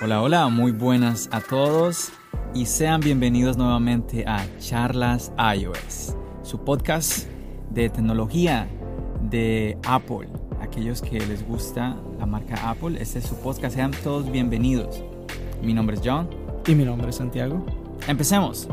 Hola, 0.00 0.22
hola, 0.22 0.48
muy 0.48 0.70
buenas 0.70 1.28
a 1.32 1.40
todos 1.40 2.10
y 2.54 2.66
sean 2.66 3.00
bienvenidos 3.00 3.56
nuevamente 3.56 4.24
a 4.28 4.46
Charlas 4.60 5.32
iOS, 5.56 6.14
su 6.42 6.62
podcast 6.62 7.26
de 7.70 7.90
tecnología 7.90 8.68
de 9.22 9.76
Apple. 9.84 10.28
Aquellos 10.60 11.02
que 11.02 11.18
les 11.18 11.44
gusta 11.44 11.96
la 12.16 12.26
marca 12.26 12.70
Apple, 12.70 12.96
este 13.00 13.18
es 13.18 13.24
su 13.24 13.34
podcast, 13.40 13.74
sean 13.74 13.90
todos 14.04 14.30
bienvenidos. 14.30 15.02
Mi 15.62 15.74
nombre 15.74 15.96
es 15.96 16.02
John. 16.04 16.30
Y 16.68 16.76
mi 16.76 16.84
nombre 16.84 17.10
es 17.10 17.16
Santiago. 17.16 17.66
Empecemos. 18.06 18.68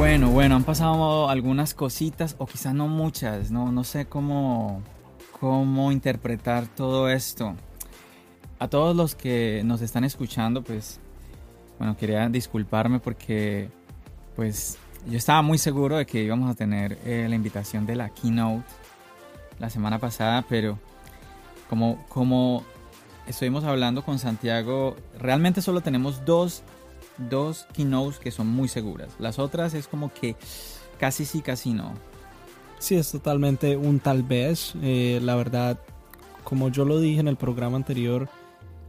Bueno, 0.00 0.30
bueno, 0.30 0.56
han 0.56 0.64
pasado 0.64 1.28
algunas 1.28 1.74
cositas, 1.74 2.34
o 2.38 2.46
quizás 2.46 2.72
no 2.72 2.88
muchas, 2.88 3.50
no, 3.50 3.70
no 3.70 3.84
sé 3.84 4.06
cómo, 4.06 4.80
cómo 5.38 5.92
interpretar 5.92 6.66
todo 6.68 7.10
esto. 7.10 7.54
A 8.58 8.66
todos 8.68 8.96
los 8.96 9.14
que 9.14 9.60
nos 9.62 9.82
están 9.82 10.04
escuchando, 10.04 10.62
pues, 10.62 11.00
bueno, 11.78 11.98
quería 11.98 12.26
disculparme 12.30 12.98
porque, 12.98 13.68
pues, 14.36 14.78
yo 15.06 15.18
estaba 15.18 15.42
muy 15.42 15.58
seguro 15.58 15.98
de 15.98 16.06
que 16.06 16.22
íbamos 16.22 16.50
a 16.50 16.54
tener 16.54 16.96
eh, 17.04 17.26
la 17.28 17.34
invitación 17.34 17.84
de 17.84 17.96
la 17.96 18.08
keynote 18.08 18.64
la 19.58 19.68
semana 19.68 19.98
pasada, 19.98 20.46
pero 20.48 20.78
como, 21.68 22.02
como 22.08 22.64
estuvimos 23.26 23.64
hablando 23.64 24.02
con 24.02 24.18
Santiago, 24.18 24.96
realmente 25.18 25.60
solo 25.60 25.82
tenemos 25.82 26.24
dos 26.24 26.62
dos 27.28 27.66
keynotes 27.72 28.18
que 28.18 28.30
son 28.30 28.46
muy 28.46 28.68
seguras. 28.68 29.14
Las 29.18 29.38
otras 29.38 29.74
es 29.74 29.86
como 29.86 30.12
que 30.12 30.36
casi 30.98 31.24
sí, 31.24 31.42
casi 31.42 31.72
no. 31.72 31.94
Sí, 32.78 32.94
es 32.96 33.10
totalmente 33.12 33.76
un 33.76 34.00
tal 34.00 34.22
vez. 34.22 34.74
Eh, 34.82 35.20
la 35.22 35.36
verdad, 35.36 35.78
como 36.44 36.70
yo 36.70 36.84
lo 36.84 36.98
dije 37.00 37.20
en 37.20 37.28
el 37.28 37.36
programa 37.36 37.76
anterior, 37.76 38.28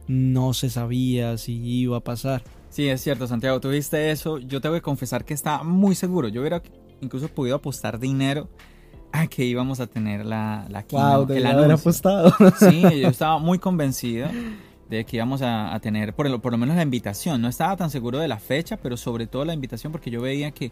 no 0.06 0.54
se 0.54 0.70
sabía 0.70 1.36
si 1.36 1.54
iba 1.62 1.98
a 1.98 2.00
pasar. 2.00 2.42
Sí, 2.70 2.88
es 2.88 3.02
cierto, 3.02 3.26
Santiago, 3.26 3.60
tú 3.60 3.68
viste 3.68 4.10
eso. 4.10 4.38
Yo 4.38 4.60
te 4.60 4.68
voy 4.68 4.78
a 4.78 4.82
confesar 4.82 5.24
que 5.24 5.34
estaba 5.34 5.62
muy 5.62 5.94
seguro. 5.94 6.28
Yo 6.28 6.40
hubiera 6.40 6.62
incluso 7.02 7.28
podido 7.28 7.56
apostar 7.56 7.98
dinero 7.98 8.48
a 9.12 9.26
que 9.26 9.44
íbamos 9.44 9.78
a 9.80 9.86
tener 9.86 10.24
la, 10.24 10.66
la 10.70 10.82
keynote. 10.84 11.40
Wow, 11.40 11.50
haber 11.50 11.72
apostado. 11.72 12.32
Sí, 12.58 12.80
yo 12.80 13.08
estaba 13.08 13.38
muy 13.38 13.58
convencido 13.58 14.28
de 14.96 15.04
que 15.04 15.16
íbamos 15.16 15.40
a, 15.42 15.78
tener 15.80 16.14
por, 16.14 16.40
por, 16.40 16.52
lo 16.52 16.58
menos 16.58 16.76
la 16.76 16.82
invitación. 16.82 17.40
No 17.40 17.48
estaba 17.48 17.76
tan 17.76 17.90
seguro 17.90 18.18
de 18.18 18.28
la 18.28 18.38
fecha, 18.38 18.76
pero 18.76 18.96
sobre 18.96 19.26
todo 19.26 19.44
la 19.44 19.54
invitación 19.54 19.90
porque 19.90 20.10
yo 20.10 20.20
veía 20.20 20.50
que 20.50 20.70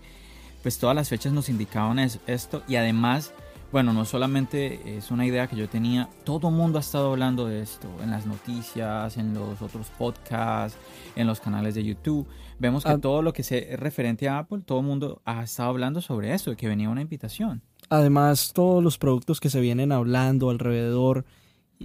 pues 0.62 0.78
todas 0.78 0.94
las 0.94 1.08
fechas 1.08 1.32
nos 1.32 1.48
indicaban 1.48 1.98
esto 1.98 2.62
y 2.68 2.76
además, 2.76 3.32
bueno, 3.72 3.94
no 3.94 4.04
solamente 4.04 4.98
es 4.98 5.10
una 5.10 5.24
idea 5.24 5.46
que 5.46 5.56
yo 5.56 5.70
tenía, 5.70 6.10
todo 6.24 6.48
el 6.48 6.54
mundo 6.54 6.76
ha 6.76 6.82
estado 6.82 7.12
hablando 7.12 7.46
de 7.46 7.62
esto 7.62 7.88
en 8.02 8.10
las 8.10 8.26
noticias, 8.26 9.16
en 9.16 9.32
los 9.32 9.62
otros 9.62 9.88
podcasts, 9.96 10.78
en 11.16 11.26
los 11.26 11.40
canales 11.40 11.74
de 11.74 11.84
YouTube. 11.84 12.26
Vemos 12.58 12.84
que 12.84 12.90
ah. 12.90 12.98
todo 12.98 13.22
lo 13.22 13.32
que 13.32 13.42
se 13.42 13.74
referente 13.78 14.28
a 14.28 14.40
Apple, 14.40 14.60
todo 14.66 14.80
el 14.80 14.86
mundo 14.86 15.22
ha 15.24 15.42
estado 15.42 15.70
hablando 15.70 16.02
sobre 16.02 16.34
eso, 16.34 16.50
de 16.50 16.56
que 16.56 16.68
venía 16.68 16.90
una 16.90 17.00
invitación. 17.00 17.62
Además, 17.88 18.52
todos 18.52 18.84
los 18.84 18.98
productos 18.98 19.40
que 19.40 19.48
se 19.48 19.60
vienen 19.60 19.92
hablando 19.92 20.50
alrededor 20.50 21.24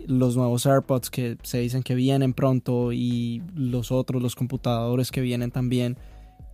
los 0.07 0.35
nuevos 0.35 0.65
AirPods 0.65 1.09
que 1.09 1.37
se 1.43 1.59
dicen 1.59 1.81
que 1.81 1.95
vienen 1.95 2.33
pronto 2.33 2.91
y 2.91 3.41
los 3.55 3.91
otros, 3.91 4.21
los 4.21 4.35
computadores 4.35 5.11
que 5.11 5.21
vienen 5.21 5.51
también. 5.51 5.97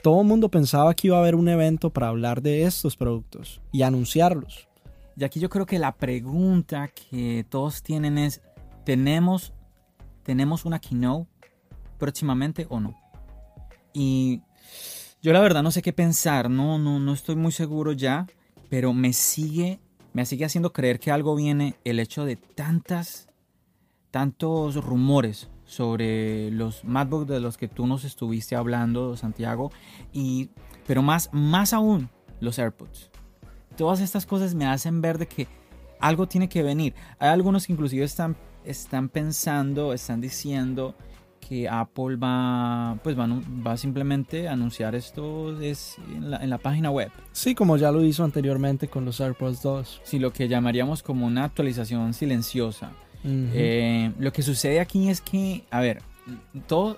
Todo 0.04 0.22
el 0.22 0.28
mundo 0.28 0.50
pensaba 0.50 0.94
que 0.94 1.08
iba 1.08 1.18
a 1.18 1.20
haber 1.20 1.36
un 1.36 1.48
evento 1.50 1.90
para 1.92 2.08
hablar 2.08 2.42
de 2.42 2.64
estos 2.64 2.96
productos 2.96 3.62
y 3.72 3.82
anunciarlos. 3.82 4.68
Y 5.18 5.24
aquí 5.24 5.40
yo 5.40 5.50
creo 5.50 5.66
que 5.66 5.80
la 5.80 5.92
pregunta 5.92 6.88
que 6.88 7.46
todos 7.50 7.84
tienen 7.84 8.18
es, 8.18 8.42
¿tenemos, 8.86 9.54
¿tenemos 10.24 10.66
una 10.66 10.80
keynote 10.80 11.30
próximamente 11.98 12.66
o 12.70 12.80
no? 12.80 12.96
Y 13.94 14.42
yo 15.22 15.34
la 15.34 15.42
verdad 15.42 15.62
no 15.62 15.72
sé 15.72 15.82
qué 15.82 15.94
pensar, 15.94 16.50
no, 16.50 16.80
no, 16.80 17.00
no 17.00 17.14
estoy 17.14 17.36
muy 17.36 17.52
seguro 17.52 17.92
ya, 17.92 18.26
pero 18.70 18.94
me 18.94 19.14
sigue, 19.14 19.80
me 20.14 20.26
sigue 20.26 20.46
haciendo 20.46 20.74
creer 20.74 21.00
que 21.00 21.12
algo 21.12 21.36
viene 21.36 21.76
el 21.84 22.00
hecho 22.00 22.26
de 22.26 22.38
tantas 22.38 23.28
tantos 24.12 24.76
rumores 24.76 25.50
sobre 25.66 26.52
los 26.52 26.84
MacBook 26.84 27.26
de 27.26 27.40
los 27.40 27.58
que 27.58 27.70
tú 27.70 27.88
nos 27.88 28.04
estuviste 28.04 28.56
hablando, 28.56 29.16
Santiago, 29.16 29.72
y, 30.12 30.50
pero 30.86 31.02
más, 31.02 31.30
más 31.32 31.72
aún 31.72 32.10
los 32.42 32.60
AirPods. 32.60 33.10
Todas 33.78 34.02
estas 34.02 34.26
cosas 34.26 34.54
me 34.54 34.66
hacen 34.66 35.02
ver 35.02 35.18
de 35.18 35.28
que 35.28 35.48
algo 36.02 36.28
tiene 36.28 36.50
que 36.50 36.62
venir. 36.62 36.94
Hay 37.20 37.30
algunos 37.30 37.66
que 37.66 37.74
inclusive 37.74 38.04
están, 38.04 38.36
están 38.66 39.08
pensando, 39.08 39.94
están 39.94 40.20
diciendo 40.20 40.94
que 41.40 41.70
Apple 41.70 42.18
va, 42.18 43.00
pues 43.04 43.18
va, 43.18 43.28
va 43.66 43.78
simplemente 43.78 44.48
a 44.48 44.54
anunciar 44.54 44.94
esto 44.94 45.60
es 45.62 45.98
en, 46.14 46.32
la, 46.32 46.38
en, 46.38 46.50
la, 46.50 46.58
página 46.58 46.92
web. 46.92 47.12
Sí, 47.32 47.56
como 47.56 47.78
ya 47.78 47.92
lo 47.92 48.04
hizo 48.04 48.24
anteriormente 48.24 48.90
con 48.90 49.06
los 49.06 49.22
AirPods 49.22 49.62
2. 49.62 50.02
Sí, 50.04 50.20
lo 50.20 50.34
que 50.34 50.48
llamaríamos 50.48 51.02
como 51.02 51.26
una 51.26 51.46
actualización 51.46 52.14
silenciosa. 52.14 52.92
Eh, 53.24 54.12
lo 54.18 54.34
que 54.34 54.42
sucede 54.42 54.80
aquí 54.80 55.10
es 55.10 55.22
que, 55.22 55.64
a 55.70 55.80
ver, 55.80 56.02
todo, 56.68 56.98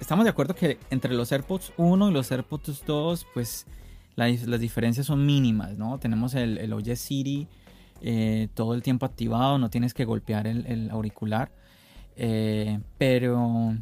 estamos 0.00 0.24
de 0.24 0.30
acuerdo 0.30 0.54
que 0.54 0.78
entre 0.90 1.14
los 1.14 1.32
AirPods 1.32 1.72
1 1.76 2.10
y 2.10 2.12
los 2.12 2.30
AirPods 2.30 2.84
2, 2.86 3.26
pues 3.34 3.66
las 4.16 4.60
diferencias 4.60 5.06
son 5.06 5.26
mínimas, 5.26 5.76
¿no? 5.76 5.98
Tenemos 5.98 6.34
el, 6.34 6.58
el 6.58 6.72
OJ 6.72 6.94
City 6.96 7.48
eh, 8.00 8.48
todo 8.54 8.74
el 8.74 8.82
tiempo 8.82 9.06
activado, 9.06 9.58
no 9.58 9.70
tienes 9.70 9.94
que 9.94 10.04
golpear 10.04 10.46
el, 10.46 10.90
auricular. 10.90 11.50
Eh, 12.16 12.78
pero, 12.98 13.76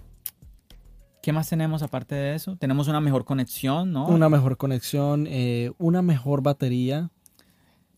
¿qué 1.22 1.32
más 1.32 1.48
tenemos 1.48 1.82
aparte 1.82 2.14
de 2.14 2.34
eso? 2.34 2.56
Tenemos 2.56 2.88
una 2.88 3.00
mejor 3.00 3.24
conexión, 3.24 3.92
¿no? 3.92 4.06
Una 4.06 4.28
mejor 4.28 4.56
conexión, 4.56 5.28
una 5.78 6.02
mejor 6.02 6.42
batería. 6.42 7.10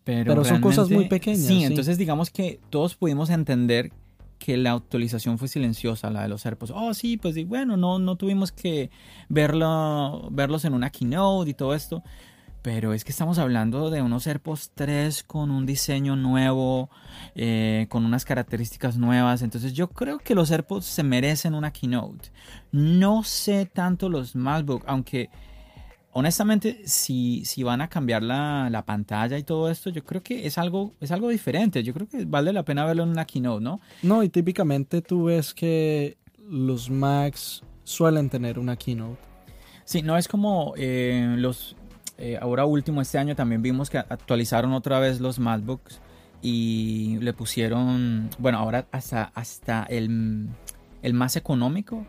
Pero, 0.04 0.44
son 0.44 0.60
cosas 0.60 0.90
muy 0.90 1.08
pequeñas. 1.08 1.46
Sí, 1.46 1.64
entonces 1.64 1.96
digamos 1.96 2.30
que 2.30 2.60
todos 2.70 2.94
pudimos 2.94 3.30
entender 3.30 3.90
que 4.38 4.58
la 4.58 4.72
actualización 4.72 5.38
fue 5.38 5.48
silenciosa, 5.48 6.10
la 6.10 6.22
de 6.22 6.28
los 6.28 6.44
AirPods. 6.44 6.72
Oh, 6.74 6.92
sí, 6.92 7.16
pues 7.16 7.34
bueno, 7.48 7.78
no, 7.78 7.98
no 7.98 8.16
tuvimos 8.16 8.52
que 8.52 8.90
verlo, 9.30 10.28
verlos 10.30 10.66
en 10.66 10.74
una 10.74 10.90
keynote 10.90 11.50
y 11.50 11.54
todo 11.54 11.74
esto. 11.74 12.02
Pero 12.60 12.94
es 12.94 13.04
que 13.04 13.12
estamos 13.12 13.38
hablando 13.38 13.90
de 13.90 14.00
unos 14.00 14.26
AirPods 14.26 14.72
3 14.74 15.22
con 15.24 15.50
un 15.50 15.66
diseño 15.66 16.16
nuevo, 16.16 16.88
eh, 17.34 17.86
con 17.90 18.04
unas 18.06 18.24
características 18.24 18.96
nuevas. 18.96 19.42
Entonces 19.42 19.74
yo 19.74 19.88
creo 19.88 20.18
que 20.18 20.34
los 20.34 20.50
AirPods 20.50 20.86
se 20.86 21.02
merecen 21.02 21.54
una 21.54 21.72
keynote. 21.72 22.30
No 22.72 23.22
sé 23.22 23.66
tanto 23.66 24.08
los 24.08 24.34
MacBook, 24.34 24.82
aunque 24.86 25.30
honestamente, 26.14 26.82
si, 26.86 27.44
si 27.44 27.62
van 27.62 27.80
a 27.80 27.88
cambiar 27.88 28.22
la, 28.22 28.68
la, 28.70 28.84
pantalla 28.84 29.36
y 29.36 29.42
todo 29.42 29.70
esto, 29.70 29.90
yo 29.90 30.02
creo 30.04 30.22
que 30.22 30.46
es 30.46 30.58
algo, 30.58 30.94
es 31.00 31.10
algo 31.10 31.28
diferente. 31.28 31.82
Yo 31.82 31.92
creo 31.92 32.08
que 32.08 32.24
vale 32.24 32.52
la 32.52 32.64
pena 32.64 32.84
verlo 32.86 33.02
en 33.02 33.10
una 33.10 33.26
keynote, 33.26 33.62
¿no? 33.62 33.80
No, 34.02 34.22
y 34.22 34.28
típicamente 34.28 35.02
tú 35.02 35.24
ves 35.24 35.52
que 35.52 36.16
los 36.48 36.88
Macs 36.88 37.62
suelen 37.82 38.30
tener 38.30 38.58
una 38.58 38.76
keynote. 38.76 39.20
Sí, 39.84 40.02
no 40.02 40.16
es 40.16 40.28
como 40.28 40.74
eh, 40.76 41.34
los... 41.36 41.76
Eh, 42.16 42.38
ahora 42.40 42.64
último, 42.64 43.02
este 43.02 43.18
año 43.18 43.34
también 43.34 43.60
vimos 43.60 43.90
que 43.90 43.98
actualizaron 43.98 44.72
otra 44.72 45.00
vez 45.00 45.20
los 45.20 45.40
MacBooks 45.40 46.00
y 46.42 47.18
le 47.20 47.32
pusieron, 47.32 48.30
bueno, 48.38 48.58
ahora 48.58 48.86
hasta, 48.92 49.32
hasta 49.34 49.82
el, 49.84 50.48
el 51.02 51.14
más 51.14 51.34
económico 51.34 52.06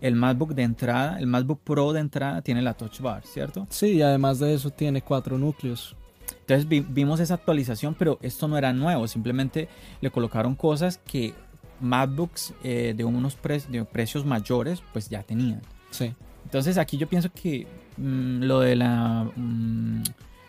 el 0.00 0.14
MacBook 0.14 0.54
de 0.54 0.62
entrada, 0.62 1.18
el 1.18 1.26
MacBook 1.26 1.60
Pro 1.62 1.92
de 1.92 2.00
entrada 2.00 2.42
tiene 2.42 2.62
la 2.62 2.74
Touch 2.74 3.00
Bar, 3.00 3.24
¿cierto? 3.26 3.66
Sí, 3.70 3.94
y 3.94 4.02
además 4.02 4.38
de 4.38 4.54
eso 4.54 4.70
tiene 4.70 5.02
cuatro 5.02 5.38
núcleos. 5.38 5.96
Entonces 6.40 6.66
vimos 6.68 7.20
esa 7.20 7.34
actualización, 7.34 7.94
pero 7.94 8.18
esto 8.22 8.48
no 8.48 8.56
era 8.56 8.72
nuevo, 8.72 9.06
simplemente 9.08 9.68
le 10.00 10.10
colocaron 10.10 10.54
cosas 10.54 10.98
que 10.98 11.34
MacBooks 11.80 12.54
eh, 12.64 12.94
de 12.96 13.04
unos 13.04 13.38
de 13.68 13.84
precios 13.84 14.24
mayores 14.24 14.82
pues 14.92 15.08
ya 15.08 15.22
tenían. 15.22 15.60
Sí. 15.90 16.12
Entonces 16.44 16.78
aquí 16.78 16.96
yo 16.96 17.08
pienso 17.08 17.30
que 17.30 17.66
mm, 17.96 18.42
lo 18.44 18.60
de 18.60 18.76
la, 18.76 19.30
mm, 19.36 20.02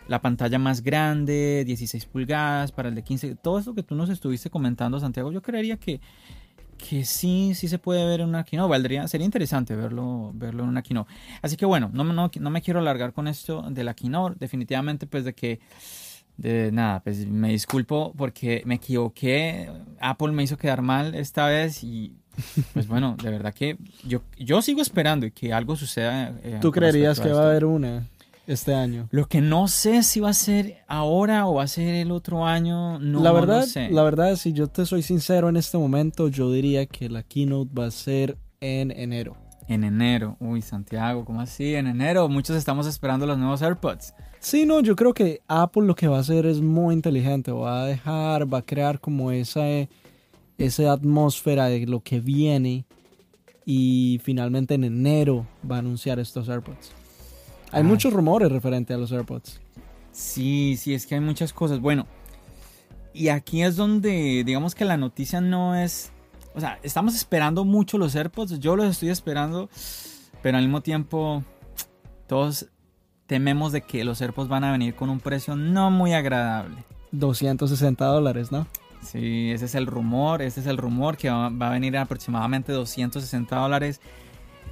la 0.08 0.20
pantalla 0.20 0.58
más 0.58 0.82
grande, 0.82 1.64
16 1.66 2.06
pulgadas 2.06 2.72
para 2.72 2.88
el 2.88 2.94
de 2.94 3.02
15, 3.02 3.36
todo 3.36 3.58
eso 3.58 3.74
que 3.74 3.82
tú 3.82 3.94
nos 3.94 4.08
estuviste 4.10 4.50
comentando, 4.50 4.98
Santiago, 4.98 5.30
yo 5.30 5.42
creería 5.42 5.76
que, 5.76 6.00
que 6.80 7.04
sí, 7.04 7.52
sí 7.54 7.68
se 7.68 7.78
puede 7.78 8.04
ver 8.06 8.20
en 8.20 8.28
una 8.28 8.44
keynote. 8.44 8.70
Valdría, 8.70 9.08
sería 9.08 9.24
interesante 9.24 9.74
verlo, 9.76 10.32
verlo 10.34 10.62
en 10.62 10.68
una 10.68 10.82
keynote. 10.82 11.12
Así 11.42 11.56
que 11.56 11.66
bueno, 11.66 11.90
no, 11.92 12.04
no, 12.04 12.30
no 12.34 12.50
me 12.50 12.62
quiero 12.62 12.80
alargar 12.80 13.12
con 13.12 13.28
esto 13.28 13.62
de 13.70 13.84
la 13.84 13.94
keynote. 13.94 14.36
Definitivamente, 14.38 15.06
pues 15.06 15.24
de 15.24 15.34
que 15.34 15.60
de 16.36 16.72
nada, 16.72 17.00
pues 17.00 17.26
me 17.26 17.50
disculpo 17.50 18.14
porque 18.16 18.62
me 18.64 18.76
equivoqué. 18.76 19.70
Apple 20.00 20.32
me 20.32 20.42
hizo 20.42 20.56
quedar 20.56 20.82
mal 20.82 21.14
esta 21.14 21.46
vez 21.46 21.84
y 21.84 22.14
pues 22.72 22.86
bueno, 22.88 23.16
de 23.22 23.30
verdad 23.30 23.52
que 23.52 23.76
yo, 24.04 24.22
yo 24.38 24.62
sigo 24.62 24.80
esperando 24.80 25.26
que 25.34 25.52
algo 25.52 25.76
suceda. 25.76 26.34
Eh, 26.42 26.58
¿Tú 26.60 26.72
creerías 26.72 27.20
que 27.20 27.30
va 27.30 27.42
a 27.42 27.50
haber 27.50 27.66
una 27.66 28.06
este 28.52 28.74
año? 28.74 29.08
Lo 29.10 29.26
que 29.26 29.40
no 29.40 29.68
sé 29.68 30.02
si 30.02 30.20
va 30.20 30.30
a 30.30 30.34
ser 30.34 30.84
ahora 30.88 31.46
o 31.46 31.54
va 31.54 31.64
a 31.64 31.68
ser 31.68 31.94
el 31.94 32.10
otro 32.10 32.46
año, 32.46 32.98
no, 32.98 33.22
la 33.22 33.32
verdad, 33.32 33.60
no 33.60 33.66
sé. 33.66 33.90
La 33.90 34.02
verdad, 34.02 34.36
si 34.36 34.52
yo 34.52 34.68
te 34.68 34.86
soy 34.86 35.02
sincero 35.02 35.48
en 35.48 35.56
este 35.56 35.78
momento, 35.78 36.28
yo 36.28 36.50
diría 36.50 36.86
que 36.86 37.08
la 37.08 37.22
keynote 37.22 37.72
va 37.72 37.86
a 37.86 37.90
ser 37.90 38.36
en 38.60 38.90
enero. 38.90 39.36
En 39.68 39.84
enero. 39.84 40.36
Uy, 40.40 40.62
Santiago, 40.62 41.24
¿cómo 41.24 41.40
así? 41.40 41.74
En 41.74 41.86
enero. 41.86 42.28
Muchos 42.28 42.56
estamos 42.56 42.86
esperando 42.86 43.26
los 43.26 43.38
nuevos 43.38 43.62
AirPods. 43.62 44.14
Sí, 44.40 44.66
no, 44.66 44.80
yo 44.80 44.96
creo 44.96 45.14
que 45.14 45.42
Apple 45.46 45.84
lo 45.84 45.94
que 45.94 46.08
va 46.08 46.16
a 46.16 46.20
hacer 46.20 46.46
es 46.46 46.60
muy 46.60 46.94
inteligente. 46.94 47.52
Va 47.52 47.82
a 47.82 47.86
dejar, 47.86 48.52
va 48.52 48.58
a 48.58 48.62
crear 48.62 48.98
como 48.98 49.30
esa, 49.30 49.62
esa 50.58 50.92
atmósfera 50.92 51.66
de 51.66 51.86
lo 51.86 52.00
que 52.00 52.20
viene. 52.20 52.84
Y 53.64 54.20
finalmente 54.24 54.74
en 54.74 54.84
enero 54.84 55.46
va 55.70 55.76
a 55.76 55.78
anunciar 55.78 56.18
estos 56.18 56.48
AirPods. 56.48 56.99
Hay 57.72 57.82
muchos 57.82 58.12
rumores 58.12 58.50
referente 58.50 58.94
a 58.94 58.98
los 58.98 59.12
AirPods. 59.12 59.60
Sí, 60.12 60.76
sí, 60.78 60.94
es 60.94 61.06
que 61.06 61.14
hay 61.14 61.20
muchas 61.20 61.52
cosas. 61.52 61.80
Bueno, 61.80 62.06
y 63.12 63.28
aquí 63.28 63.62
es 63.62 63.76
donde 63.76 64.42
digamos 64.44 64.74
que 64.74 64.84
la 64.84 64.96
noticia 64.96 65.40
no 65.40 65.76
es 65.76 66.12
o 66.54 66.60
sea, 66.60 66.78
estamos 66.82 67.14
esperando 67.14 67.64
mucho 67.64 67.98
los 67.98 68.14
AirPods, 68.14 68.58
yo 68.58 68.76
los 68.76 68.86
estoy 68.86 69.10
esperando, 69.10 69.68
pero 70.42 70.58
al 70.58 70.64
mismo 70.64 70.80
tiempo 70.80 71.44
todos 72.26 72.66
tememos 73.26 73.72
de 73.72 73.82
que 73.82 74.04
los 74.04 74.20
AirPods 74.20 74.48
van 74.48 74.64
a 74.64 74.72
venir 74.72 74.94
con 74.94 75.10
un 75.10 75.20
precio 75.20 75.54
no 75.54 75.90
muy 75.90 76.12
agradable. 76.12 76.84
260 77.12 78.04
dólares, 78.04 78.50
¿no? 78.50 78.66
Sí, 79.02 79.50
ese 79.50 79.64
es 79.66 79.74
el 79.74 79.86
rumor, 79.86 80.42
ese 80.42 80.60
es 80.60 80.66
el 80.66 80.76
rumor 80.76 81.16
que 81.16 81.30
va, 81.30 81.46
a 81.46 81.70
venir 81.70 81.96
aproximadamente 81.96 82.72
260 82.72 83.56
dólares. 83.56 84.00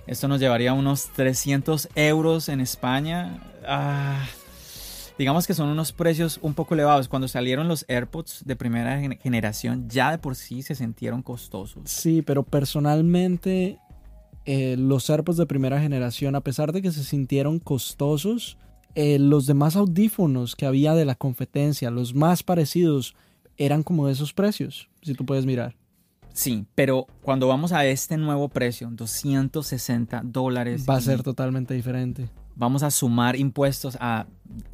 Esto 0.09 0.27
nos 0.27 0.41
llevaría 0.41 0.73
unos 0.73 1.11
300 1.11 1.91
euros 1.95 2.49
en 2.49 2.61
España. 2.61 3.43
Ah, 3.67 4.25
digamos 5.19 5.47
que 5.47 5.53
son 5.53 5.69
unos 5.69 5.93
precios 5.93 6.39
un 6.41 6.55
poco 6.55 6.73
elevados. 6.73 7.09
Cuando 7.09 7.29
salieron 7.29 7.69
los 7.69 7.85
AirPods 7.89 8.47
de 8.47 8.57
primera 8.57 8.99
generación, 9.21 9.87
ya 9.91 10.11
de 10.11 10.17
por 10.17 10.35
sí 10.35 10.63
se 10.63 10.75
sintieron 10.75 11.23
costosos. 11.23 11.83
Sí, 11.85 12.23
pero 12.23 12.43
personalmente 12.43 13.81
eh, 14.47 14.77
los 14.79 15.11
AirPods 15.11 15.37
de 15.37 15.45
primera 15.47 15.79
generación, 15.79 16.37
a 16.37 16.41
pesar 16.41 16.73
de 16.73 16.81
que 16.81 16.91
se 16.91 17.05
sintieron 17.05 17.59
costosos, 17.59 18.57
eh, 18.95 19.19
los 19.19 19.47
demás 19.47 19.77
audífonos 19.77 20.57
que 20.57 20.65
había 20.65 20.95
de 20.95 21.05
la 21.05 21.17
competencia, 21.17 21.91
los 21.91 22.15
más 22.15 22.43
parecidos, 22.43 23.15
eran 23.59 23.83
como 23.83 24.07
de 24.07 24.15
esos 24.15 24.33
precios, 24.33 24.89
si 25.03 25.13
tú 25.13 25.27
puedes 25.27 25.45
mirar. 25.45 25.75
Sí, 26.39 26.67
pero 26.75 27.07
cuando 27.23 27.49
vamos 27.49 27.73
a 27.73 27.85
este 27.85 28.17
nuevo 28.17 28.49
precio, 28.49 28.89
260 28.91 30.23
dólares. 30.25 30.87
Va 30.89 30.97
a 30.97 31.01
ser 31.01 31.23
totalmente 31.23 31.75
diferente 31.75 32.31
vamos 32.59 32.83
a 32.83 32.91
sumar 32.91 33.37
impuestos 33.37 33.97
a 34.01 34.27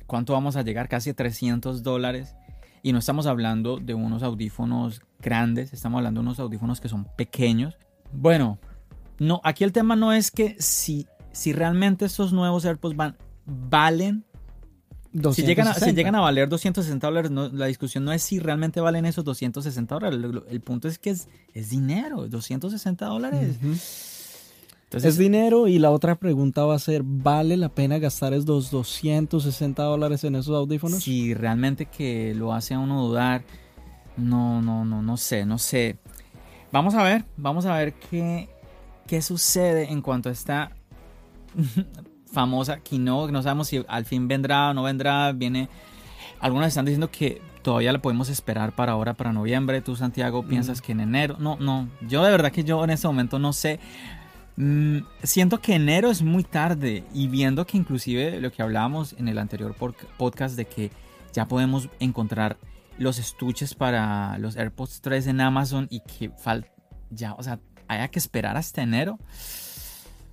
cuánto 0.07 0.33
vamos 0.33 0.57
a 0.57 0.63
llegar, 0.63 0.89
casi 0.89 1.13
300 1.13 1.83
dólares. 1.83 2.35
Y 2.83 2.93
no 2.93 2.99
estamos 2.99 3.27
hablando 3.27 3.79
de 3.79 3.95
unos 3.95 4.23
audífonos 4.23 5.03
grandes, 5.21 5.73
estamos 5.73 5.99
hablando 5.99 6.21
de 6.21 6.27
unos 6.27 6.41
audífonos 6.41 6.81
que 6.81 6.89
son 6.89 7.07
pequeños. 7.17 7.79
Bueno, 8.13 8.59
no, 9.19 9.41
aquí 9.45 9.65
el 9.65 9.73
tema 9.73 9.97
no 9.97 10.13
es 10.13 10.31
que 10.31 10.57
si, 10.59 11.07
si 11.33 11.53
realmente 11.53 12.07
estos 12.07 12.33
nuevos 12.33 12.65
AirPods 12.65 12.97
van, 12.97 13.17
valen 13.47 14.25
si 15.33 15.43
llegan, 15.43 15.69
a, 15.69 15.75
si 15.75 15.93
llegan, 15.93 16.15
a, 16.15 16.21
valer 16.21 16.49
260 16.49 17.07
dólares, 17.07 17.31
la 17.31 17.67
discusión 17.67 18.05
no 18.05 18.13
es 18.13 18.23
si 18.23 18.39
realmente 18.39 18.81
valen 18.81 19.07
esos 19.07 19.25
260 19.25 19.95
dólares. 19.95 20.21
El, 20.49 20.61
punto 20.61 20.89
es 20.89 20.99
que 20.99 21.11
es, 21.11 21.29
es 21.53 21.71
dinero, 21.71 22.27
260 22.29 23.07
dólares 23.07 23.59
es 25.03 25.19
dinero 25.19 25.67
y 25.67 25.79
la 25.79 25.91
otra 25.91 26.15
pregunta 26.15 26.65
va 26.65 26.77
a 26.77 26.79
ser, 26.79 27.03
¿vale 27.05 27.57
la 27.57 27.69
pena 27.69 27.99
gastar 27.99 28.33
esos 28.33 28.71
260 28.71 29.83
dólares 29.83 30.23
en 30.25 30.37
esos 30.37 30.55
audífonos? 30.55 31.03
Si 31.03 31.35
realmente 31.35 31.87
que 31.87 32.35
lo 32.35 32.53
hace 32.53 32.75
a 32.75 32.79
uno 32.79 33.07
dudar, 33.07 33.43
no, 34.17 34.63
no, 34.63 34.85
no, 34.85 35.03
no 35.03 35.17
sé, 35.17 35.45
no 35.45 35.59
sé. 35.59 35.99
Vamos 36.71 36.95
a 36.95 37.03
ver, 37.03 37.25
vamos 37.37 37.67
a 37.67 37.77
ver 37.77 37.95
qué, 37.95 38.49
qué 39.07 39.23
sucede 39.23 39.91
en 39.91 40.03
cuanto 40.03 40.29
a 40.29 40.33
esta 40.33 40.71
famosa 42.35 42.81
Kino, 42.81 43.29
no 43.29 43.43
sabemos 43.43 43.69
si 43.69 43.83
al 43.89 44.05
fin 44.05 44.29
vendrá 44.29 44.71
o 44.71 44.75
no 44.75 44.83
vendrá, 44.83 45.33
viene... 45.33 45.69
Algunos 46.41 46.69
están 46.69 46.85
diciendo 46.85 47.11
que 47.11 47.41
todavía 47.63 47.91
la 47.93 48.01
podemos 48.01 48.29
esperar 48.29 48.73
para 48.73 48.93
ahora, 48.93 49.15
para 49.15 49.33
noviembre. 49.33 49.81
Tú, 49.81 49.97
Santiago, 49.97 50.43
piensas 50.47 50.83
que 50.83 50.93
en 50.93 51.01
enero. 51.01 51.37
No, 51.39 51.57
no. 51.57 51.89
Yo 52.07 52.23
de 52.23 52.31
verdad 52.31 52.53
que 52.53 52.65
yo 52.65 52.85
en 52.85 52.91
este 52.91 53.07
momento 53.07 53.39
no 53.39 53.55
sé. 53.55 53.81
Mm, 54.57 54.99
siento 55.23 55.61
que 55.61 55.75
enero 55.75 56.11
es 56.11 56.23
muy 56.23 56.45
tarde 56.45 57.05
y 57.15 57.29
viendo 57.29 57.67
que 57.67 57.79
inclusive 57.79 58.41
lo 58.41 58.53
que 58.53 58.63
hablábamos 58.63 59.15
en 59.19 59.29
el 59.29 59.39
anterior 59.39 59.75
podcast 60.19 60.57
de 60.57 60.67
que 60.67 60.91
ya 61.33 61.49
podemos 61.49 61.89
encontrar 61.99 62.59
los 62.99 63.19
estuches 63.19 63.75
para 63.75 64.39
los 64.39 64.57
AirPods 64.57 65.01
3 65.01 65.27
en 65.29 65.41
Amazon 65.41 65.89
y 65.91 66.01
que 66.01 66.31
ya, 67.11 67.35
o 67.35 67.43
sea, 67.43 67.59
haya 67.89 68.09
que 68.09 68.19
esperar 68.19 68.57
hasta 68.57 68.83
enero. 68.83 69.19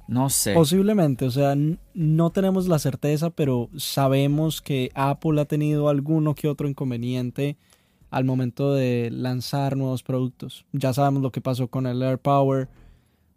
No 0.07 0.29
sé. 0.29 0.53
Posiblemente, 0.53 1.25
o 1.25 1.31
sea, 1.31 1.55
no 1.93 2.29
tenemos 2.31 2.67
la 2.67 2.79
certeza, 2.79 3.29
pero 3.29 3.69
sabemos 3.77 4.61
que 4.61 4.91
Apple 4.93 5.39
ha 5.39 5.45
tenido 5.45 5.89
alguno 5.89 6.35
que 6.35 6.47
otro 6.47 6.67
inconveniente 6.67 7.57
al 8.09 8.25
momento 8.25 8.73
de 8.73 9.09
lanzar 9.11 9.77
nuevos 9.77 10.03
productos. 10.03 10.65
Ya 10.73 10.93
sabemos 10.93 11.21
lo 11.21 11.31
que 11.31 11.41
pasó 11.41 11.67
con 11.69 11.87
el 11.87 12.01
AirPower 12.01 12.67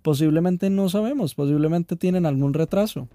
posiblemente 0.05 0.69
no 0.69 0.91
sabemos, 0.91 1.35
posiblemente 1.35 1.97
tienen 1.97 2.27
algún 2.27 2.53
retraso. 2.53 3.09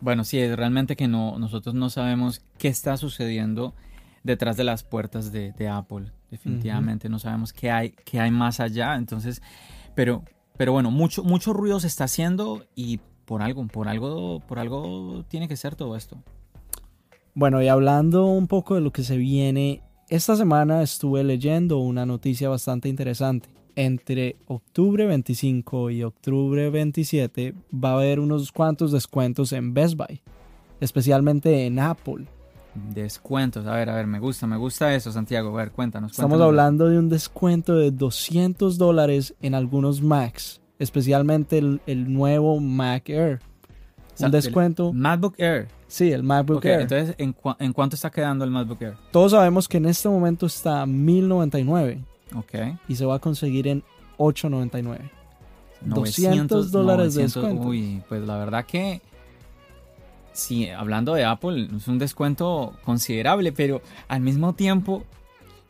Bueno, 0.00 0.22
sí, 0.22 0.38
es 0.38 0.56
realmente 0.56 0.94
que 0.94 1.08
no, 1.08 1.40
nosotros 1.40 1.74
no 1.74 1.90
sabemos 1.90 2.40
qué 2.56 2.68
está 2.68 2.96
sucediendo 2.96 3.74
detrás 4.22 4.56
de 4.56 4.62
las 4.62 4.84
puertas 4.84 5.32
de, 5.32 5.68
Apple. 5.68 6.12
Definitivamente 6.30 7.08
no 7.08 7.18
sabemos 7.18 7.52
qué 7.52 7.72
hay, 7.72 7.90
qué 8.04 8.20
hay 8.20 8.30
más 8.30 8.60
allá. 8.60 8.94
Entonces, 8.94 9.42
pero, 9.96 10.22
pero 10.56 10.72
bueno, 10.72 10.90
mucho, 10.90 11.24
mucho 11.24 11.52
ruido 11.52 11.80
se 11.80 11.86
está 11.86 12.04
haciendo 12.04 12.64
y 12.74 13.00
por 13.24 13.42
algo, 13.42 13.66
por 13.66 13.88
algo, 13.88 14.40
por 14.40 14.58
algo 14.58 15.24
tiene 15.28 15.48
que 15.48 15.56
ser 15.56 15.74
todo 15.74 15.96
esto. 15.96 16.18
Bueno, 17.34 17.62
y 17.62 17.68
hablando 17.68 18.26
un 18.26 18.46
poco 18.46 18.74
de 18.74 18.80
lo 18.80 18.92
que 18.92 19.02
se 19.02 19.16
viene, 19.16 19.82
esta 20.08 20.36
semana 20.36 20.82
estuve 20.82 21.24
leyendo 21.24 21.78
una 21.78 22.06
noticia 22.06 22.48
bastante 22.48 22.88
interesante 22.88 23.48
entre 23.76 24.36
octubre 24.46 25.06
25 25.06 25.90
y 25.90 26.02
octubre 26.02 26.70
27 26.70 27.54
va 27.72 27.90
a 27.90 27.94
haber 27.94 28.20
unos 28.20 28.52
cuantos 28.52 28.92
descuentos 28.92 29.52
en 29.52 29.74
Best 29.74 29.96
Buy, 29.96 30.20
especialmente 30.80 31.66
en 31.66 31.78
Apple. 31.78 32.26
Descuentos, 32.74 33.66
a 33.66 33.74
ver, 33.74 33.88
a 33.88 33.94
ver, 33.94 34.06
me 34.06 34.18
gusta, 34.18 34.46
me 34.46 34.56
gusta 34.56 34.94
eso, 34.94 35.12
Santiago. 35.12 35.50
A 35.50 35.62
ver, 35.62 35.70
cuéntanos. 35.70 36.12
Estamos 36.12 36.40
hablando 36.40 36.88
de 36.88 36.98
un 36.98 37.08
descuento 37.08 37.76
de 37.76 37.90
200 37.92 38.78
dólares 38.78 39.34
en 39.40 39.54
algunos 39.54 40.02
Macs, 40.02 40.60
especialmente 40.78 41.58
el, 41.58 42.12
nuevo 42.12 42.58
Mac 42.60 43.08
Air. 43.08 43.40
Un 44.18 44.30
descuento. 44.30 44.92
MacBook 44.92 45.34
Air. 45.38 45.68
Sí, 45.86 46.10
el 46.10 46.24
MacBook 46.24 46.64
Air. 46.64 46.80
Entonces, 46.80 47.14
¿en, 47.18 47.36
¿en 47.60 47.72
cuánto 47.72 47.94
está 47.94 48.10
quedando 48.10 48.44
el 48.44 48.50
MacBook 48.50 48.82
Air? 48.82 48.94
Todos 49.12 49.32
sabemos 49.32 49.68
que 49.68 49.76
en 49.76 49.86
este 49.86 50.08
momento 50.08 50.46
está 50.46 50.82
a 50.82 50.86
1099. 50.86 52.04
Ok. 52.34 52.54
Y 52.88 52.96
se 52.96 53.04
va 53.04 53.16
a 53.16 53.18
conseguir 53.20 53.68
en 53.68 53.84
8.99. 54.18 54.98
200 55.82 56.72
dólares 56.72 57.14
de 57.14 57.22
descuento. 57.22 57.68
Uy, 57.68 58.02
pues 58.08 58.26
la 58.26 58.38
verdad 58.38 58.64
que 58.64 59.00
sí, 60.34 60.68
hablando 60.68 61.14
de 61.14 61.24
Apple, 61.24 61.68
es 61.74 61.88
un 61.88 61.98
descuento 61.98 62.76
considerable, 62.84 63.52
pero 63.52 63.80
al 64.08 64.20
mismo 64.20 64.54
tiempo 64.54 65.04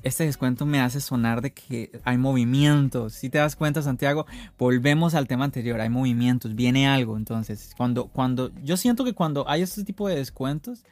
este 0.04 0.25
descuento 0.25 0.66
me 0.66 0.80
hace 0.80 1.00
sonar 1.00 1.40
de 1.40 1.52
que 1.52 1.90
hay 2.04 2.18
movimientos. 2.18 3.14
Si 3.14 3.30
te 3.30 3.38
das 3.38 3.56
cuenta, 3.56 3.80
Santiago, 3.80 4.26
volvemos 4.59 5.14
al 5.14 5.26
tema 5.26 5.44
anterior, 5.44 5.80
hay 5.80 5.88
movimientos, 5.88 6.54
viene 6.54 6.87
algo. 6.87 7.16
Entonces, 7.16 7.73
cuando, 7.76 8.09
cuando, 8.09 8.52
yo 8.62 8.76
siento 8.76 9.04
que 9.04 9.14
cuando 9.14 9.49
hay 9.49 9.62
este 9.62 9.83
tipo 9.83 10.06
de 10.09 10.16
descuentos, 10.16 10.85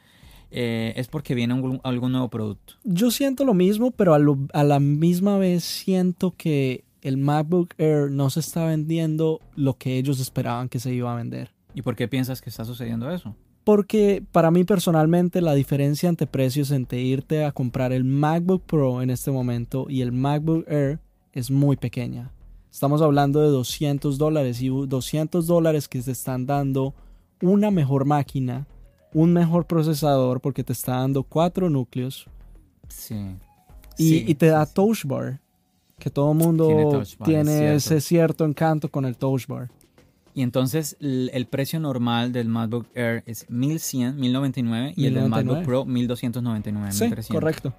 eh, 0.49 0.93
es 0.97 1.07
porque 1.07 1.35
viene 1.35 1.53
algún 1.83 2.11
nuevo 2.11 2.29
producto. 2.29 2.73
Yo 2.83 3.11
siento 3.11 3.45
lo 3.45 3.53
mismo, 3.53 3.91
pero 3.91 4.13
a, 4.15 4.63
la 4.63 4.79
misma 4.79 5.37
vez 5.37 5.63
siento 5.63 6.33
que 6.35 6.83
el 7.01 7.17
MacBook 7.17 7.75
Air 7.77 8.09
no 8.09 8.29
se 8.29 8.39
está 8.39 8.65
vendiendo 8.65 9.41
lo 9.55 9.77
que 9.77 9.97
ellos 9.97 10.19
esperaban 10.19 10.69
que 10.69 10.79
se 10.79 10.93
iba 10.93 11.11
a 11.11 11.15
vender. 11.15 11.51
¿Y 11.75 11.81
por 11.81 11.95
qué 11.95 12.07
piensas 12.07 12.41
que 12.41 12.49
está 12.49 12.65
sucediendo 12.65 13.11
eso? 13.11 13.35
Porque 13.63 14.23
para 14.31 14.51
mí 14.51 14.63
personalmente 14.65 15.39
la 15.41 15.53
diferencia 15.55 16.09
entre 16.09 16.27
precios 16.27 16.71
entre 16.71 17.01
irte 17.01 17.45
a 17.45 17.51
comprar 17.53 17.93
el 17.93 18.03
MacBook 18.03 18.63
Pro 18.63 19.01
en 19.01 19.09
este 19.09 19.31
momento 19.31 19.85
y 19.89 20.01
el 20.01 20.11
MacBook 20.11 20.65
Air 20.67 20.99
es 21.31 21.49
muy 21.49 21.77
pequeña. 21.77 22.31
Estamos 22.71 23.01
hablando 23.01 23.39
de 23.41 23.47
200 23.49 24.17
dólares 24.17 24.61
y 24.61 24.67
200 24.67 25.47
dólares 25.47 25.87
que 25.87 26.01
te 26.01 26.11
están 26.11 26.45
dando 26.45 26.93
una 27.41 27.71
mejor 27.71 28.03
máquina, 28.05 28.67
un 29.13 29.31
mejor 29.31 29.65
procesador 29.65 30.41
porque 30.41 30.63
te 30.63 30.73
está 30.73 30.97
dando 30.97 31.23
cuatro 31.23 31.69
núcleos 31.69 32.27
Sí. 32.89 33.15
y, 33.97 34.03
Sí, 34.09 34.25
y 34.27 34.35
te 34.35 34.47
da. 34.47 34.65
Touch 34.65 35.05
Bar. 35.05 35.39
Que 35.99 36.09
todo 36.09 36.33
mundo 36.33 36.67
Tiene 36.67 36.81
tiene, 36.83 36.91
Touch 36.91 37.17
Bar, 37.17 37.29
es 37.29 37.47
cierto. 37.47 37.73
ese 37.75 38.01
cierto 38.01 38.45
encanto 38.45 38.89
con 38.89 39.05
el 39.05 39.15
Touch 39.15 39.47
Bar. 39.47 39.69
Y 40.35 40.41
entonces 40.41 40.97
el, 40.99 41.29
el 41.33 41.45
precio 41.45 41.79
normal 41.79 42.31
del 42.31 42.47
MacBook 42.47 42.87
Air 42.95 43.23
es 43.27 43.45
1100, 43.49 44.15
1099 44.19 44.93
y 44.95 45.05
el 45.05 45.13
del 45.13 45.23
1099. 45.23 45.29
MacBook 45.29 45.65
Pro 45.65 45.85
1299, 45.85 46.91
Sí, 46.91 47.03
1300. 47.05 47.27
correcto. 47.41 47.73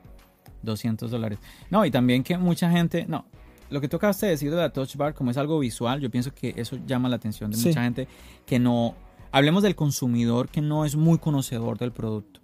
200 0.63 1.11
dólares. 1.11 1.39
No, 1.71 1.85
y 1.85 1.91
también 1.91 2.23
que 2.23 2.39
mucha 2.39 2.71
gente, 2.71 3.07
no, 3.09 3.27
lo 3.71 3.81
que 3.81 3.89
tú 3.89 3.97
acabaste 3.97 4.27
de 4.27 4.33
decir 4.33 4.51
de 4.51 4.57
la 4.57 4.73
Touch 4.73 4.97
Bar, 4.97 5.15
como 5.15 5.31
es 5.31 5.37
algo 5.37 5.59
visual, 5.59 6.01
yo 6.01 6.11
pienso 6.11 6.33
que 6.35 6.55
eso 6.57 6.79
llama 6.87 7.09
la 7.09 7.17
atención 7.17 7.51
de 7.51 7.57
Sí. 7.57 7.69
mucha 7.69 7.83
gente 7.83 8.07
que 8.47 8.59
no, 8.59 8.95
hablemos 9.33 9.63
del 9.63 9.75
consumidor 9.75 10.49
que 10.49 10.61
no 10.61 10.85
es 10.85 10.95
muy 10.97 11.19
conocedor 11.19 11.77
del 11.79 11.91
producto. 11.93 12.41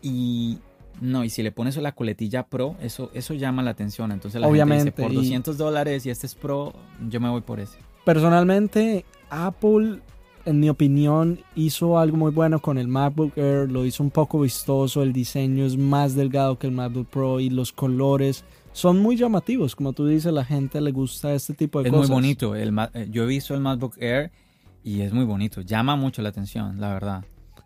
Y 0.00 0.58
no, 1.00 1.24
y 1.24 1.30
si 1.30 1.42
le 1.42 1.50
pones 1.52 1.76
la 1.76 1.92
coletilla 1.92 2.44
Pro, 2.46 2.76
eso, 2.80 3.10
eso 3.12 3.34
llama 3.34 3.62
la 3.62 3.70
atención. 3.70 4.12
Entonces 4.12 4.40
la 4.40 4.46
gente 4.46 4.52
Obviamente, 4.52 4.84
dice, 4.92 5.02
por 5.02 5.12
y- 5.12 5.16
200 5.16 5.58
dólares 5.58 6.06
y 6.06 6.10
este 6.10 6.26
es 6.26 6.34
Pro, 6.36 6.72
yo 7.08 7.20
me 7.20 7.28
voy 7.28 7.40
por 7.40 7.60
ese. 7.60 7.78
Personalmente, 8.04 9.04
Apple, 9.30 10.00
en 10.44 10.60
mi 10.60 10.68
opinión, 10.68 11.40
hizo 11.54 11.98
algo 11.98 12.16
muy 12.16 12.30
bueno 12.30 12.60
con 12.60 12.78
el 12.78 12.88
MacBook 12.88 13.36
Air. 13.36 13.70
Lo 13.70 13.84
hizo 13.84 14.02
un 14.02 14.10
poco 14.10 14.40
vistoso. 14.40 15.02
El 15.02 15.12
diseño 15.12 15.64
es 15.64 15.76
más 15.76 16.14
delgado 16.14 16.58
que 16.58 16.66
el 16.66 16.72
MacBook 16.72 17.08
Pro 17.08 17.40
y 17.40 17.50
los 17.50 17.72
colores 17.72 18.44
son 18.72 19.00
muy 19.00 19.16
llamativos. 19.16 19.74
Como 19.76 19.92
tú 19.92 20.06
dices, 20.06 20.32
la 20.32 20.44
gente 20.44 20.80
le 20.80 20.92
gusta 20.92 21.34
este 21.34 21.54
tipo 21.54 21.82
de 21.82 21.88
Es 21.88 21.94
cosas. 21.94 22.08
muy 22.10 22.14
bonito. 22.16 22.54
El, 22.54 22.76
eh, 22.94 23.08
yo 23.10 23.24
he 23.24 23.26
visto 23.26 23.54
el 23.54 23.60
MacBook 23.60 23.96
Air 23.98 24.30
y 24.84 25.00
es 25.00 25.12
muy 25.12 25.24
bonito. 25.24 25.60
Llama 25.60 25.96
mucho 25.96 26.22
la 26.22 26.28
atención, 26.30 26.80
la 26.80 26.92
verdad. 26.94 27.24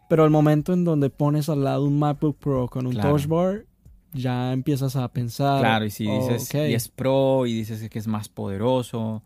Pero 0.09 0.25
el 0.25 0.31
momento 0.31 0.73
en 0.73 0.85
donde 0.85 1.09
pones 1.11 1.49
al 1.49 1.65
lado 1.65 1.85
un 1.85 1.99
MacBook 1.99 2.37
Pro 2.39 2.69
con 2.69 2.87
un 2.87 2.93
Claro. 2.93 3.11
Touch 3.11 3.27
Bar, 3.27 3.65
ya 4.13 4.53
empiezas 4.53 4.97
a 4.97 5.09
pensar. 5.09 5.61
Claro, 5.61 5.85
y 5.87 5.91
si 5.91 6.07
"Oh, 6.07 6.19
dices 6.29 6.49
ok". 6.51 6.55
y 6.69 6.75
es 6.75 6.89
Pro 6.89 7.47
y 7.47 7.55
dices 7.55 7.89
que 7.89 7.99
es 7.99 8.07
más 8.07 8.29
poderoso. 8.29 9.23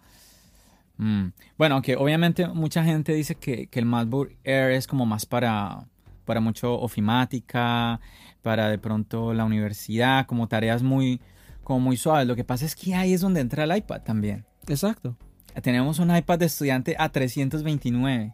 Mm. 0.99 1.29
Bueno, 1.59 1.77
aunque 1.77 1.97
obviamente 1.97 2.47
mucha 2.49 2.85
gente 2.85 3.13
dice 3.13 3.35
que, 3.35 3.67
que 3.69 3.79
el 3.79 3.87
MacBook 3.87 4.31
Air 4.45 4.73
es 4.73 4.87
como 4.87 5.07
más 5.07 5.27
para, 5.27 5.87
para 6.25 6.41
mucho 6.41 6.79
ofimática, 6.79 8.01
para 8.43 8.69
de 8.69 8.79
pronto 8.79 9.35
la 9.35 9.45
universidad, 9.45 10.27
como 10.27 10.49
tareas 10.49 10.83
muy, 10.83 11.21
como 11.65 11.81
muy 11.81 11.97
suaves. 11.97 12.29
Lo 12.29 12.37
que 12.37 12.45
pasa 12.45 12.65
es 12.65 12.77
que 12.77 12.95
ahí 12.95 13.13
es 13.13 13.21
donde 13.21 13.41
entra 13.41 13.65
el 13.65 13.77
iPad 13.77 14.03
también. 14.03 14.45
Exacto. 14.69 15.17
Tenemos 15.63 15.99
un 15.99 16.15
iPad 16.15 16.39
de 16.39 16.47
estudiante 16.47 16.97
a 16.99 17.09
329. 17.09 18.33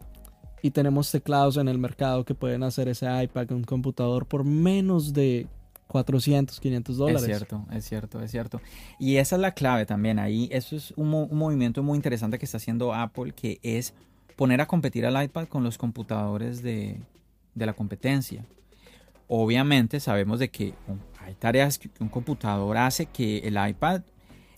Y 0.62 0.70
tenemos 0.70 1.10
teclados 1.10 1.56
en 1.56 1.68
el 1.68 1.78
mercado 1.78 2.24
que 2.24 2.34
pueden 2.34 2.62
hacer 2.62 2.88
ese 2.88 3.06
iPad, 3.22 3.50
un 3.52 3.64
computador, 3.64 4.26
por 4.26 4.44
menos 4.44 5.12
de 5.12 5.48
400, 5.92 6.58
500 6.58 6.96
dólares. 6.96 7.22
Es 7.22 7.26
cierto, 7.26 7.66
es 7.70 7.84
cierto, 7.84 8.20
es 8.22 8.30
cierto. 8.30 8.60
Y 8.98 9.16
esa 9.18 9.36
es 9.36 9.42
la 9.42 9.52
clave 9.52 9.86
también. 9.86 10.18
Ahí, 10.18 10.48
eso 10.50 10.74
es 10.74 10.92
un, 10.96 11.12
un 11.14 11.38
movimiento 11.38 11.82
muy 11.82 11.96
interesante 11.96 12.38
que 12.38 12.44
está 12.46 12.56
haciendo 12.56 12.92
Apple, 12.94 13.32
que 13.32 13.60
es 13.62 13.94
poner 14.36 14.60
a 14.60 14.66
competir 14.66 15.06
al 15.06 15.22
iPad 15.22 15.46
con 15.48 15.62
los 15.62 15.78
computadores 15.78 16.62
de, 16.62 17.00
de 17.54 17.66
la 17.66 17.74
competencia. 17.74 18.44
Obviamente 19.28 20.00
sabemos 20.00 20.38
de 20.38 20.50
que 20.50 20.74
um, 20.88 20.98
hay 21.24 21.34
tareas 21.34 21.78
que 21.78 21.88
que 21.88 22.02
un 22.02 22.08
computador 22.08 22.76
hace 22.76 23.06
que 23.06 23.38
el 23.38 23.56
iPad, 23.68 24.02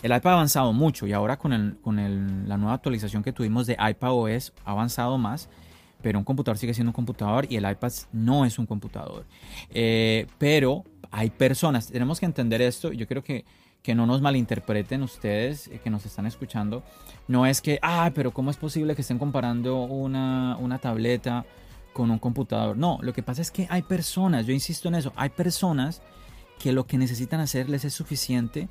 el 0.03 0.17
iPad 0.17 0.31
ha 0.33 0.35
avanzado 0.35 0.73
mucho 0.73 1.07
y 1.07 1.13
ahora 1.13 1.37
con, 1.37 1.53
el, 1.53 1.77
con 1.83 1.99
el- 1.99 2.49
la 2.49 2.57
nueva 2.57 2.75
actualización 2.75 3.23
que 3.23 3.33
tuvimos 3.33 3.67
de 3.67 3.77
iPadOS 3.79 4.53
ha 4.65 4.71
avanzado 4.73 5.19
más, 5.19 5.49
pero 6.05 6.19
un 6.19 6.25
computador 6.25 6.59
sigue 6.59 6.75
siendo 6.75 6.91
un 6.91 6.95
computador 6.95 7.47
y 7.49 7.57
el 7.57 7.69
iPad 7.69 7.91
no 8.13 8.45
es 8.45 8.59
un 8.59 8.67
computador. 8.67 9.25
Eh, 9.71 10.27
pero 10.37 10.85
hay 11.11 11.31
personas, 11.31 11.87
tenemos 11.87 12.21
que 12.21 12.27
entender 12.27 12.61
esto, 12.61 12.93
yo 12.93 13.09
creo 13.09 13.25
que, 13.25 13.47
que 13.83 13.95
no 13.95 14.05
nos 14.05 14.21
malinterpreten 14.21 15.03
ustedes 15.03 15.69
eh, 15.69 15.81
que 15.83 15.89
nos 15.89 16.05
están 16.05 16.27
escuchando. 16.27 16.83
No 17.27 17.47
es 17.47 17.63
que, 17.63 17.79
ah, 17.81 18.11
pero 18.15 18.33
¿cómo 18.33 18.51
es 18.51 18.59
posible 18.59 18.95
que 18.95 19.01
estén 19.01 19.19
comparando 19.19 19.85
una, 19.85 20.59
una 20.61 20.79
tableta 20.79 21.47
con 21.95 22.11
un 22.11 22.19
computador? 22.19 22.77
No, 22.77 22.99
lo 23.01 23.15
que 23.15 23.23
pasa 23.23 23.41
es 23.41 23.51
que 23.51 23.67
hay 23.71 23.81
personas, 23.81 24.45
yo 24.45 24.53
insisto 24.53 24.89
en 24.89 24.97
eso, 24.97 25.11
hay 25.17 25.31
personas 25.31 26.03
que 26.59 26.73
lo 26.73 26.87
que 26.87 26.99
necesitan 26.99 27.41
hacer 27.41 27.71
les 27.71 27.87
es 27.87 27.95
suficiente. 27.95 28.69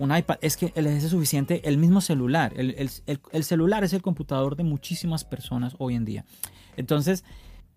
Un 0.00 0.16
iPad 0.16 0.38
es 0.40 0.56
que 0.56 0.72
les 0.74 1.04
es 1.04 1.10
suficiente 1.10 1.68
el 1.68 1.76
mismo 1.78 2.00
celular. 2.00 2.52
El, 2.56 2.70
el- 2.76 2.90
el- 3.06 3.20
el 3.32 3.44
celular 3.44 3.84
es 3.84 3.92
el 3.92 4.02
computador 4.02 4.56
de 4.56 4.64
muchísimas 4.64 5.24
personas 5.24 5.76
hoy 5.78 5.94
en 5.94 6.04
día. 6.04 6.24
Entonces, 6.76 7.22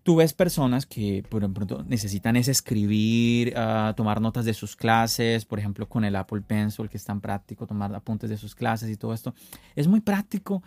tú 0.03 0.15
ves 0.15 0.33
personas 0.33 0.85
que 0.85 1.23
por 1.29 1.43
ejemplo 1.43 1.83
necesitan 1.87 2.35
es 2.37 2.47
escribir, 2.47 3.53
ah, 3.57 3.93
tomar 3.95 4.21
notas 4.21 4.45
de 4.45 4.53
sus 4.53 4.75
clases, 4.75 5.45
por 5.45 5.59
ejemplo 5.59 5.87
con 5.87 6.03
el 6.05 6.15
Apple 6.15 6.41
Pencil 6.41 6.89
que 6.89 6.97
es 6.97 7.05
tan 7.05 7.21
práctico, 7.21 7.67
tomar 7.67 7.93
apuntes 7.93 8.29
de 8.29 8.37
sus 8.37 8.55
clases 8.55 8.89
y 8.89 8.95
todo 8.97 9.13
esto. 9.13 9.33
Es 9.75 9.87
muy 9.87 9.99
práctico. 10.01 10.63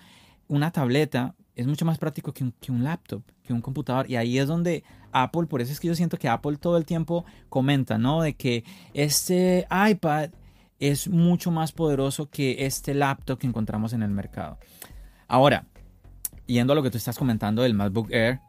Una 0.48 0.70
tableta 0.70 1.34
es 1.54 1.66
mucho 1.66 1.84
más 1.84 1.98
práctico 1.98 2.32
que 2.32 2.44
un, 2.44 2.52
que 2.60 2.70
un 2.70 2.84
laptop, 2.84 3.22
que 3.42 3.52
un 3.52 3.60
computador. 3.62 4.10
Y 4.10 4.16
ahí 4.16 4.38
es 4.38 4.46
donde 4.46 4.84
Apple, 5.10 5.46
por 5.46 5.60
eso 5.62 5.72
es 5.72 5.80
que 5.80 5.88
yo 5.88 5.94
siento 5.94 6.18
que 6.18 6.28
Apple 6.28 6.56
todo 6.58 6.76
el 6.76 6.84
tiempo 6.84 7.24
comenta, 7.48 7.98
¿no? 7.98 8.20
De 8.22 8.34
que 8.34 8.62
este 8.94 9.66
iPad 9.90 10.30
es 10.80 11.08
mucho 11.08 11.50
más 11.50 11.72
poderoso 11.72 12.28
que 12.30 12.66
este 12.66 12.94
laptop 12.94 13.38
que 13.38 13.46
encontramos 13.46 13.92
en 13.92 14.02
el 14.02 14.10
mercado. 14.10 14.58
Ahora, 15.28 15.66
yendo 16.46 16.72
a 16.72 16.76
lo 16.76 16.82
que 16.82 16.90
tú 16.90 16.98
estás 16.98 17.18
comentando 17.18 17.62
del 17.62 17.74
MacBook 17.74 18.10
Air, 18.12 18.40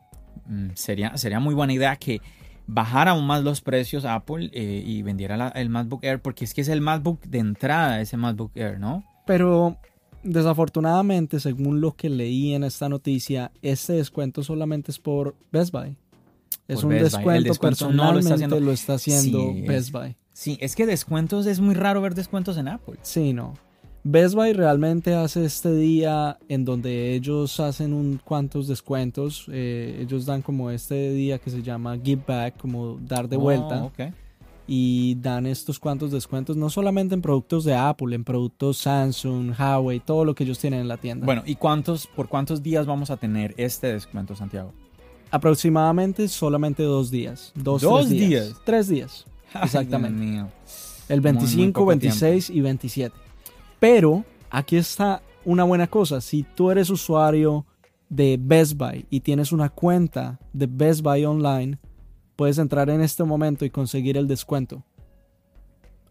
mm, 0.46 0.68
sería, 0.76 1.18
sería 1.18 1.40
muy 1.40 1.56
buena 1.56 1.74
idea 1.74 1.96
que 1.96 2.22
bajara 2.68 3.12
aún 3.12 3.26
más 3.26 3.44
los 3.44 3.62
precios 3.62 4.04
Apple 4.06 4.50
eh, 4.54 4.84
y 4.86 5.02
vendiera 5.02 5.38
la- 5.38 5.48
el 5.50 5.70
MacBook 5.70 6.04
Air, 6.04 6.22
porque 6.22 6.44
es 6.44 6.54
que 6.54 6.62
es 6.62 6.68
el 6.68 6.82
MacBook 6.82 7.22
de 7.24 7.40
entrada, 7.40 8.02
ese 8.02 8.18
MacBook 8.18 8.52
Air, 8.56 8.78
¿no? 8.80 9.04
Pero 9.26 9.78
desafortunadamente, 10.24 11.40
según 11.40 11.82
lo 11.82 11.94
que 11.96 12.10
leí 12.10 12.54
en 12.54 12.64
esta 12.64 12.90
noticia, 12.90 13.52
este 13.62 13.94
descuento 13.94 14.44
solamente 14.44 14.92
es 14.92 15.00
por 15.00 15.36
Best 15.52 15.72
Buy. 15.72 15.96
Es 16.68 16.82
Por 16.82 16.86
un 16.92 17.00
descuento, 17.00 17.30
no 17.32 17.34
lo 17.46 17.52
está 17.52 17.62
personalmente 17.68 18.34
haciendo- 18.34 18.60
lo 18.60 18.72
está 18.72 18.94
haciendo 18.96 19.40
Sí, 19.54 19.62
Best 19.62 19.92
Buy. 19.92 20.16
Sí, 20.38 20.56
es 20.62 20.76
que 20.76 20.86
descuentos 20.86 21.48
es 21.48 21.60
muy 21.60 21.74
raro 21.74 22.00
ver 22.00 22.14
descuentos 22.14 22.58
en 22.58 22.68
Apple. 22.68 23.00
Sí, 23.02 23.34
no. 23.34 23.56
Best 24.04 24.36
Buy 24.36 24.54
realmente 24.54 25.16
hace 25.16 25.44
este 25.44 25.74
día 25.74 26.38
en 26.48 26.64
donde 26.64 27.16
ellos 27.16 27.60
hacen 27.60 27.92
un 27.92 28.22
cuantos 28.24 28.68
descuentos. 28.68 29.48
eh, 29.52 29.98
ellos 30.00 30.28
dan 30.28 30.44
como 30.44 30.70
este 30.70 31.10
día 31.10 31.40
que 31.40 31.50
se 31.50 31.64
llama 31.64 31.98
Give 31.98 32.22
Back, 32.28 32.58
como 32.58 33.00
dar 33.02 33.28
de 33.28 33.36
vuelta. 33.36 33.82
Oh, 33.82 33.88
ok. 33.88 34.14
Y 34.68 35.16
dan 35.16 35.48
estos 35.48 35.80
cuantos 35.80 36.12
descuentos, 36.12 36.56
no 36.56 36.70
solamente 36.70 37.16
en 37.16 37.24
productos 37.24 37.64
de 37.64 37.74
Apple, 37.74 38.14
en 38.14 38.24
productos 38.24 38.78
Samsung, 38.78 39.56
Huawei, 39.58 40.00
todo 40.02 40.24
lo 40.24 40.36
que 40.36 40.44
ellos 40.44 40.60
tienen 40.60 40.82
en 40.82 40.88
la 40.88 40.98
tienda. 40.98 41.26
Bueno, 41.26 41.42
¿y 41.48 41.56
cuántos, 41.56 42.06
por 42.06 42.30
cuántos 42.30 42.62
días 42.62 42.86
vamos 42.86 43.10
a 43.10 43.18
tener 43.18 43.56
este 43.58 43.92
descuento, 43.92 44.36
Santiago? 44.36 44.72
Aproximadamente 45.32 46.28
solamente 46.28 46.84
dos 46.84 47.10
días. 47.10 47.54
Dos, 47.56 47.82
¿Dos 47.82 48.08
tres 48.08 48.10
días? 48.12 48.54
Tres 48.64 48.88
días. 48.88 49.26
Ay, 49.54 49.62
Exactamente. 49.64 50.20
Dios 50.20 50.32
mío. 50.34 50.48
El 51.10 51.22
Muy, 51.22 51.32
muy 51.32 51.40
25, 51.40 51.74
poco 51.80 51.86
26 51.88 52.50
y 52.50 52.62
27. 52.62 53.16
Pero 53.80 54.26
aquí 54.50 54.76
está 54.78 55.22
una 55.46 55.64
buena 55.64 55.88
cosa. 55.88 56.20
Si 56.22 56.44
tú 56.44 56.70
eres 56.72 56.90
usuario 56.90 57.66
de 58.10 58.38
Best 58.40 58.74
Buy 58.76 59.06
y 59.10 59.20
tienes 59.22 59.52
una 59.52 59.70
cuenta 59.70 60.40
de 60.54 60.68
Best 60.68 61.02
Buy 61.02 61.26
online, 61.26 61.78
puedes 62.36 62.58
entrar 62.58 62.90
en 62.90 63.02
este 63.02 63.24
momento 63.24 63.64
y 63.66 63.70
conseguir 63.70 64.18
el 64.18 64.28
descuento 64.28 64.84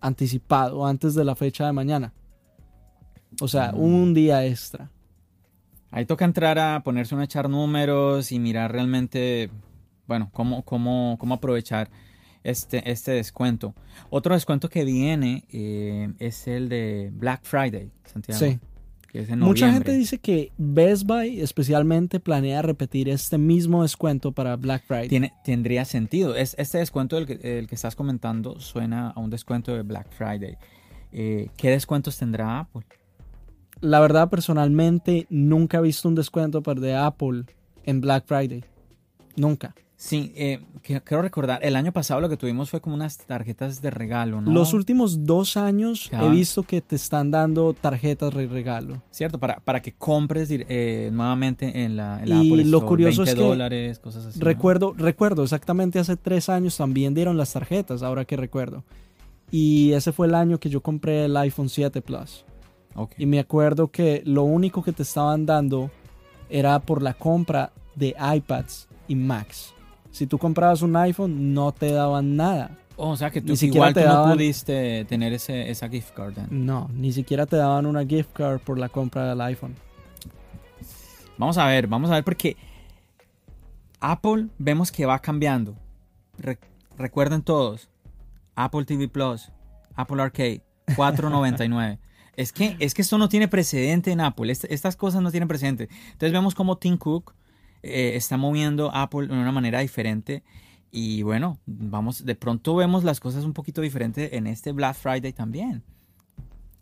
anticipado 0.00 0.87
antes 0.87 1.14
de 1.14 1.25
la 1.25 1.35
fecha 1.35 1.66
de 1.66 1.73
mañana. 1.73 2.12
O 3.40 3.49
sea, 3.49 3.73
Mm. 3.73 3.81
un 3.81 4.14
día 4.14 4.45
extra. 4.47 4.90
Ahí 5.90 6.05
toca 6.05 6.25
entrar 6.25 6.59
a 6.59 6.83
ponerse 6.83 7.14
a 7.14 7.23
echar 7.25 7.49
números 7.49 8.33
y 8.33 8.38
mirar 8.38 8.73
realmente, 8.73 9.50
bueno, 10.07 10.31
cómo, 10.33 10.62
cómo, 10.62 11.16
cómo 11.19 11.35
aprovechar 11.35 11.90
este, 12.47 12.91
este 12.91 13.11
descuento. 13.12 13.75
Otro 14.09 14.35
descuento 14.35 14.69
que 14.69 14.85
viene 14.85 15.45
eh, 15.50 16.12
es 16.19 16.47
el 16.47 16.69
de 16.69 17.11
Black 17.12 17.41
Friday, 17.43 17.91
Santiago. 18.05 18.38
Sí. 18.38 18.61
Que 19.09 19.21
es 19.21 19.31
en 19.31 19.41
Mucha 19.41 19.73
gente 19.73 19.93
dice 19.93 20.19
que 20.19 20.53
Best 20.57 21.05
Buy 21.05 21.41
especialmente 21.41 22.21
planea 22.21 22.62
repetir 22.62 23.09
este 23.09 23.37
mismo 23.37 23.83
descuento 23.83 24.31
para 24.31 24.57
Black 24.57 24.85
Friday. 24.87 25.09
Tiene, 25.09 25.33
tendría 25.45 25.85
sentido. 25.85 26.37
Es, 26.37 26.55
este 26.59 26.79
descuento 26.79 27.17
del 27.17 27.26
que, 27.26 27.59
el 27.59 27.67
que 27.67 27.75
estás 27.75 27.97
comentando 27.97 28.61
suena 28.61 29.11
a 29.11 29.21
un 29.21 29.31
descuento 29.31 29.75
de 29.75 29.83
Black 29.83 30.09
Friday. 30.12 30.57
Eh, 31.12 31.49
¿Qué 31.57 31.71
descuentos 31.71 32.17
tendrá 32.17 32.61
Apple? 32.61 32.83
La 33.81 34.00
verdad, 34.00 34.31
personalmente, 34.31 35.26
nunca 35.31 35.79
he 35.79 35.83
visto 35.83 36.09
un 36.09 36.15
descuento 36.15 36.61
de 36.61 36.95
Apple 36.95 37.45
en 37.85 38.00
Black 38.00 38.25
Friday. 38.26 38.65
Nunca. 39.37 39.75
Sí, 39.99 40.31
eh, 40.37 40.61
quiero 40.83 41.23
recordar, 41.23 41.65
el 41.65 41.75
año 41.75 41.91
pasado 41.91 42.21
lo 42.21 42.29
que 42.29 42.37
tuvimos 42.37 42.69
fue 42.69 42.83
como 42.83 42.95
unas 42.95 43.17
tarjetas 43.17 43.81
de 43.81 43.91
regalo, 43.91 44.43
¿no? 44.43 44.53
Los 44.53 44.75
últimos 44.75 45.25
dos 45.25 45.57
años 45.57 46.11
he 46.12 46.29
visto 46.29 46.65
que 46.65 46.83
te 46.83 46.97
están 46.97 47.31
dando 47.31 47.73
tarjetas 47.73 48.35
de 48.35 48.47
regalo. 48.47 49.03
Cierto, 49.11 49.38
para, 49.38 49.59
para 49.61 49.81
que 49.81 49.93
compres 49.93 50.49
eh, 50.50 51.09
nuevamente 51.12 51.85
en 51.85 51.97
la, 51.97 52.23
en 52.23 52.29
la 52.29 52.35
Y 52.43 52.53
Apple 52.53 52.65
lo 52.67 52.85
curioso 52.85 53.23
20 53.23 53.31
es 53.31 53.35
que 53.35 53.43
dólares, 53.43 53.99
cosas 53.99 54.26
así. 54.26 54.38
¿no? 54.38 54.45
Recuerdo, 54.45 54.93
recuerdo, 54.95 55.45
exactamente 55.45 55.99
hace 55.99 56.17
tres 56.17 56.50
años 56.50 56.76
también 56.76 57.15
dieron 57.15 57.38
las 57.38 57.55
tarjetas, 57.55 58.03
ahora 58.03 58.26
que 58.26 58.37
recuerdo. 58.37 58.85
Y 59.50 59.93
ese 59.93 60.12
fue 60.12 60.26
el 60.26 60.35
año 60.35 60.59
que 60.59 60.69
yo 60.69 60.83
compré 60.83 61.25
el 61.25 61.37
iPhone 61.38 61.71
7 61.71 62.03
Plus. 62.03 62.45
Y 63.19 63.26
me 63.26 63.38
acuerdo 63.38 63.88
que 63.88 64.23
lo 64.25 64.43
único 64.43 64.83
que 64.83 64.93
te 64.93 65.03
estaban 65.03 65.47
dando 65.47 65.91
era 66.49 66.79
por 66.81 67.03
la 67.03 67.15
compra 67.15 67.73
de 67.95 68.15
iPads 68.19 68.88
y 69.09 69.15
Macs. 69.15 69.75
Si 70.16 70.26
tú 70.26 70.38
comprabas 70.38 70.80
un 70.80 70.96
iPhone, 70.96 71.52
no 71.52 71.73
te 71.73 71.92
daban 71.92 72.37
nada. 72.37 72.70
Oh, 72.96 73.11
o 73.11 73.16
sea 73.18 73.30
que 73.30 73.42
tú 73.42 73.49
Ni 73.49 73.56
siquiera 73.58 73.90
igual 73.90 73.94
te 73.94 74.00
tú 74.02 74.08
no 74.08 74.32
pudiste 74.32 75.04
tener 75.04 75.35
ese, 75.35 75.70
esa 75.70 75.90
gift 75.90 76.14
card. 76.14 76.38
¿eh? 76.38 76.46
No, 76.49 76.88
ni 76.94 77.12
siquiera 77.12 77.44
te 77.44 77.56
daban 77.56 77.85
una 77.85 78.02
gift 78.06 78.32
card 78.32 78.61
por 78.61 78.78
la 78.78 78.88
compra 78.88 79.28
del 79.28 79.40
iPhone. 79.42 79.75
Vamos 81.37 81.58
a 81.58 81.66
ver, 81.66 81.87
vamos 81.87 82.11
a 82.11 82.14
ver 82.14 82.25
porque 82.25 82.56
Apple 84.00 84.49
vemos 84.58 84.90
que 84.90 85.04
va 85.04 85.18
cambiando. 85.18 85.76
Re- 86.38 86.58
recuerden 86.96 87.42
todos, 87.42 87.90
Apple 88.54 88.87
TV 88.87 89.08
Plus, 89.08 89.50
Apple 89.94 90.23
Arcade, 90.23 90.62
4.99. 90.96 91.99
es 92.37 92.52
que 92.52 92.76
es 92.80 92.94
que 92.94 93.02
esto 93.02 93.18
no 93.18 93.28
tiene 93.28 93.49
precedente 93.49 94.12
en 94.12 94.23
Apple. 94.23 94.50
Est- 94.50 94.64
estas 94.70 94.96
cosas 94.96 95.20
no 95.20 95.30
tienen 95.30 95.49
precedente. 95.49 95.90
Entonces 96.12 96.32
vemos 96.32 96.54
como 96.54 96.78
Tim 96.78 96.96
Cook 96.96 97.35
eh, 97.87 98.16
está 98.16 98.37
moviendo 98.37 98.90
Apple 98.95 99.26
de 99.28 99.33
una 99.35 99.52
manera 99.52 99.81
diferente. 99.81 100.43
Y 100.90 101.23
bueno, 101.23 101.59
vamos, 101.66 102.25
de 102.25 102.35
pronto 102.35 102.75
vemos 102.76 103.05
las 103.05 103.21
cosas 103.21 103.45
un 103.45 103.52
poquito 103.52 103.81
diferentes 103.83 104.33
en 104.33 104.47
este 104.47 104.73
Black 104.73 104.95
Friday 104.97 105.33
también. 105.33 105.83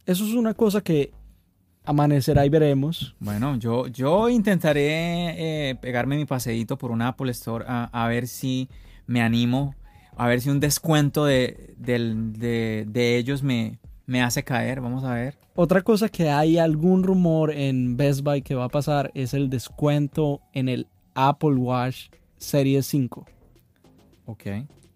Eso 0.06 0.24
es 0.24 0.34
una 0.34 0.54
cosa 0.54 0.82
que 0.82 1.12
amanecerá 1.84 2.46
y 2.46 2.48
veremos. 2.48 3.14
Bueno, 3.18 3.56
yo, 3.56 3.86
yo 3.88 4.28
intentaré 4.28 5.70
eh, 5.70 5.74
pegarme 5.76 6.16
mi 6.16 6.24
paseíto 6.26 6.78
por 6.78 6.90
una 6.90 7.08
Apple 7.08 7.30
Store 7.32 7.64
a, 7.66 7.84
a 7.92 8.08
ver 8.08 8.28
si 8.28 8.68
me 9.06 9.20
animo, 9.20 9.74
a 10.16 10.28
ver 10.28 10.40
si 10.40 10.48
un 10.50 10.60
descuento 10.60 11.24
de, 11.24 11.74
del- 11.76 12.32
de- 12.34 12.86
de 12.88 13.16
ellos 13.16 13.42
me, 13.42 13.78
me 14.06 14.22
hace 14.22 14.44
caer. 14.44 14.80
Vamos 14.80 15.04
a 15.04 15.14
ver. 15.14 15.36
Otra 15.56 15.82
cosa 15.82 16.08
que 16.08 16.30
hay 16.30 16.58
algún 16.58 17.02
rumor 17.02 17.50
en 17.50 17.96
Best 17.96 18.22
Buy 18.22 18.42
que 18.42 18.54
va 18.54 18.64
a 18.64 18.68
pasar 18.68 19.10
es 19.14 19.34
el 19.34 19.50
descuento 19.50 20.40
en 20.52 20.68
el 20.68 20.86
Apple 21.14 21.54
Watch 21.54 22.08
Series 22.36 22.86
5. 22.86 23.26
Ok. 24.26 24.42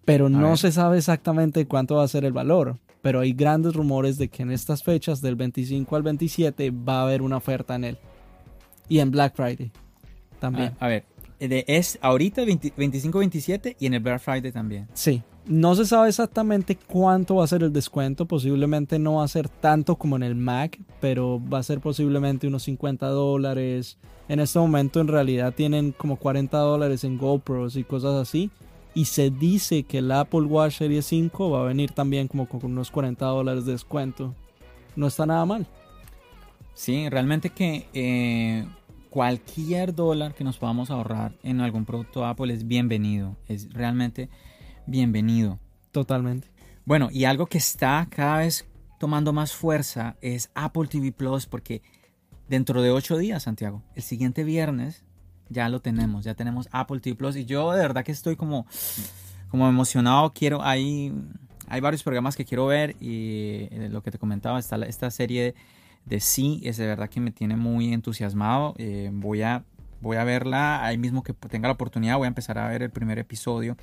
Pero 0.05 0.29
no 0.29 0.49
ver. 0.49 0.57
se 0.57 0.71
sabe 0.71 0.97
exactamente 0.97 1.65
cuánto 1.65 1.95
va 1.95 2.03
a 2.03 2.07
ser 2.07 2.25
el 2.25 2.33
valor. 2.33 2.77
Pero 3.01 3.21
hay 3.21 3.31
grandes 3.31 3.75
rumores 3.75 4.17
de 4.17 4.27
que 4.27 4.43
en 4.43 4.51
estas 4.51 4.83
fechas, 4.83 5.21
del 5.21 5.35
25 5.35 5.95
al 5.95 6.03
27, 6.03 6.71
va 6.71 6.99
a 6.99 7.03
haber 7.03 7.21
una 7.21 7.37
oferta 7.37 7.75
en 7.75 7.85
él. 7.85 7.97
Y 8.89 8.99
en 8.99 9.11
Black 9.11 9.35
Friday 9.35 9.71
también. 10.39 10.75
A, 10.79 10.85
a 10.85 10.89
ver, 10.89 11.05
es 11.39 11.97
ahorita 12.01 12.43
25-27 12.43 13.77
y 13.79 13.85
en 13.85 13.93
el 13.93 13.99
Black 14.01 14.19
Friday 14.19 14.51
también. 14.51 14.87
Sí. 14.93 15.23
No 15.49 15.73
se 15.73 15.87
sabe 15.87 16.09
exactamente 16.09 16.77
cuánto 16.77 17.37
va 17.37 17.43
a 17.43 17.47
ser 17.47 17.63
el 17.63 17.73
descuento. 17.73 18.27
Posiblemente 18.27 18.99
no 18.99 19.15
va 19.15 19.23
a 19.23 19.27
ser 19.27 19.49
tanto 19.49 19.95
como 19.95 20.15
en 20.15 20.21
el 20.21 20.35
Mac, 20.35 20.79
pero 21.01 21.41
va 21.51 21.57
a 21.57 21.63
ser 21.63 21.79
posiblemente 21.79 22.45
unos 22.45 22.61
50 22.61 23.07
dólares. 23.07 23.97
En 24.27 24.39
este 24.41 24.59
momento 24.59 25.01
en 25.01 25.07
realidad 25.07 25.51
tienen 25.55 25.91
como 25.91 26.17
40 26.17 26.55
dólares 26.55 27.03
en 27.03 27.17
GoPros 27.17 27.77
y 27.77 27.83
cosas 27.83 28.13
así. 28.13 28.51
Y 28.93 29.05
se 29.05 29.31
dice 29.31 29.81
que 29.81 29.97
el 29.97 30.11
Apple 30.11 30.41
Watch 30.41 30.77
Series 30.77 31.07
5 31.07 31.49
va 31.49 31.61
a 31.61 31.67
venir 31.67 31.93
también 31.93 32.27
como 32.27 32.47
con 32.47 32.63
unos 32.63 32.91
40 32.91 33.25
dólares 33.25 33.65
de 33.65 33.71
descuento. 33.71 34.35
No 34.95 35.07
está 35.07 35.25
nada 35.25 35.45
mal. 35.47 35.65
Sí, 36.75 37.09
realmente 37.09 37.49
que 37.49 37.87
eh, 37.95 38.67
cualquier 39.09 39.95
dólar 39.95 40.35
que 40.35 40.43
nos 40.43 40.59
podamos 40.59 40.91
ahorrar 40.91 41.33
en 41.41 41.59
algún 41.59 41.85
producto 41.85 42.23
Apple 42.23 42.53
es 42.53 42.67
bienvenido. 42.67 43.35
Es 43.47 43.73
realmente 43.73 44.29
bienvenido. 44.89 45.59
Totalmente. 45.91 46.49
Bueno, 46.85 47.09
y 47.11 47.25
algo 47.25 47.45
que 47.45 47.57
está 47.57 48.07
cada 48.09 48.39
vez 48.39 48.67
tomando 48.99 49.31
más 49.33 49.53
fuerza 49.53 50.17
es 50.21 50.49
Apple 50.55 50.87
TV 50.87 51.11
Plus, 51.11 51.45
porque 51.45 51.81
dentro 52.47 52.81
de 52.81 52.89
ocho 52.89 53.17
días, 53.17 53.43
Santiago, 53.43 53.83
el 53.95 54.01
siguiente 54.01 54.43
viernes 54.43 55.03
ya 55.49 55.69
lo 55.69 55.79
tenemos, 55.79 56.25
ya 56.25 56.33
tenemos 56.33 56.67
Apple 56.71 56.99
TV 56.99 57.15
Plus. 57.15 57.35
Y 57.35 57.45
yo 57.45 57.71
de 57.71 57.79
verdad 57.79 58.03
que 58.03 58.11
estoy 58.11 58.35
como, 58.35 58.65
como 59.49 59.67
emocionado, 59.67 60.33
quiero, 60.33 60.63
hay, 60.63 61.13
hay 61.67 61.81
varios 61.81 62.03
programas 62.03 62.35
que 62.35 62.45
quiero 62.45 62.65
ver 62.65 62.95
y 62.99 63.67
eh, 63.71 63.89
lo 63.91 64.01
que 64.01 64.11
te 64.11 64.17
comentaba, 64.17 64.59
está 64.59 64.77
esta 64.77 65.11
serie 65.11 65.53
de 66.05 66.19
Sí, 66.19 66.61
es 66.63 66.77
de 66.77 66.87
verdad 66.87 67.09
que 67.09 67.19
me 67.19 67.31
tiene 67.31 67.55
muy 67.55 67.93
entusiasmado, 67.93 68.73
eh, 68.77 69.11
voy, 69.13 69.43
a, 69.43 69.63
voy 70.01 70.17
a 70.17 70.23
verla 70.23 70.83
ahí 70.83 70.97
mismo 70.97 71.23
que 71.23 71.33
tenga 71.33 71.67
la 71.67 71.73
oportunidad, 71.73 72.17
voy 72.17 72.25
a 72.25 72.29
empezar 72.29 72.57
a 72.57 72.67
ver 72.67 72.81
el 72.81 72.89
primer 72.89 73.19
episodio 73.19 73.77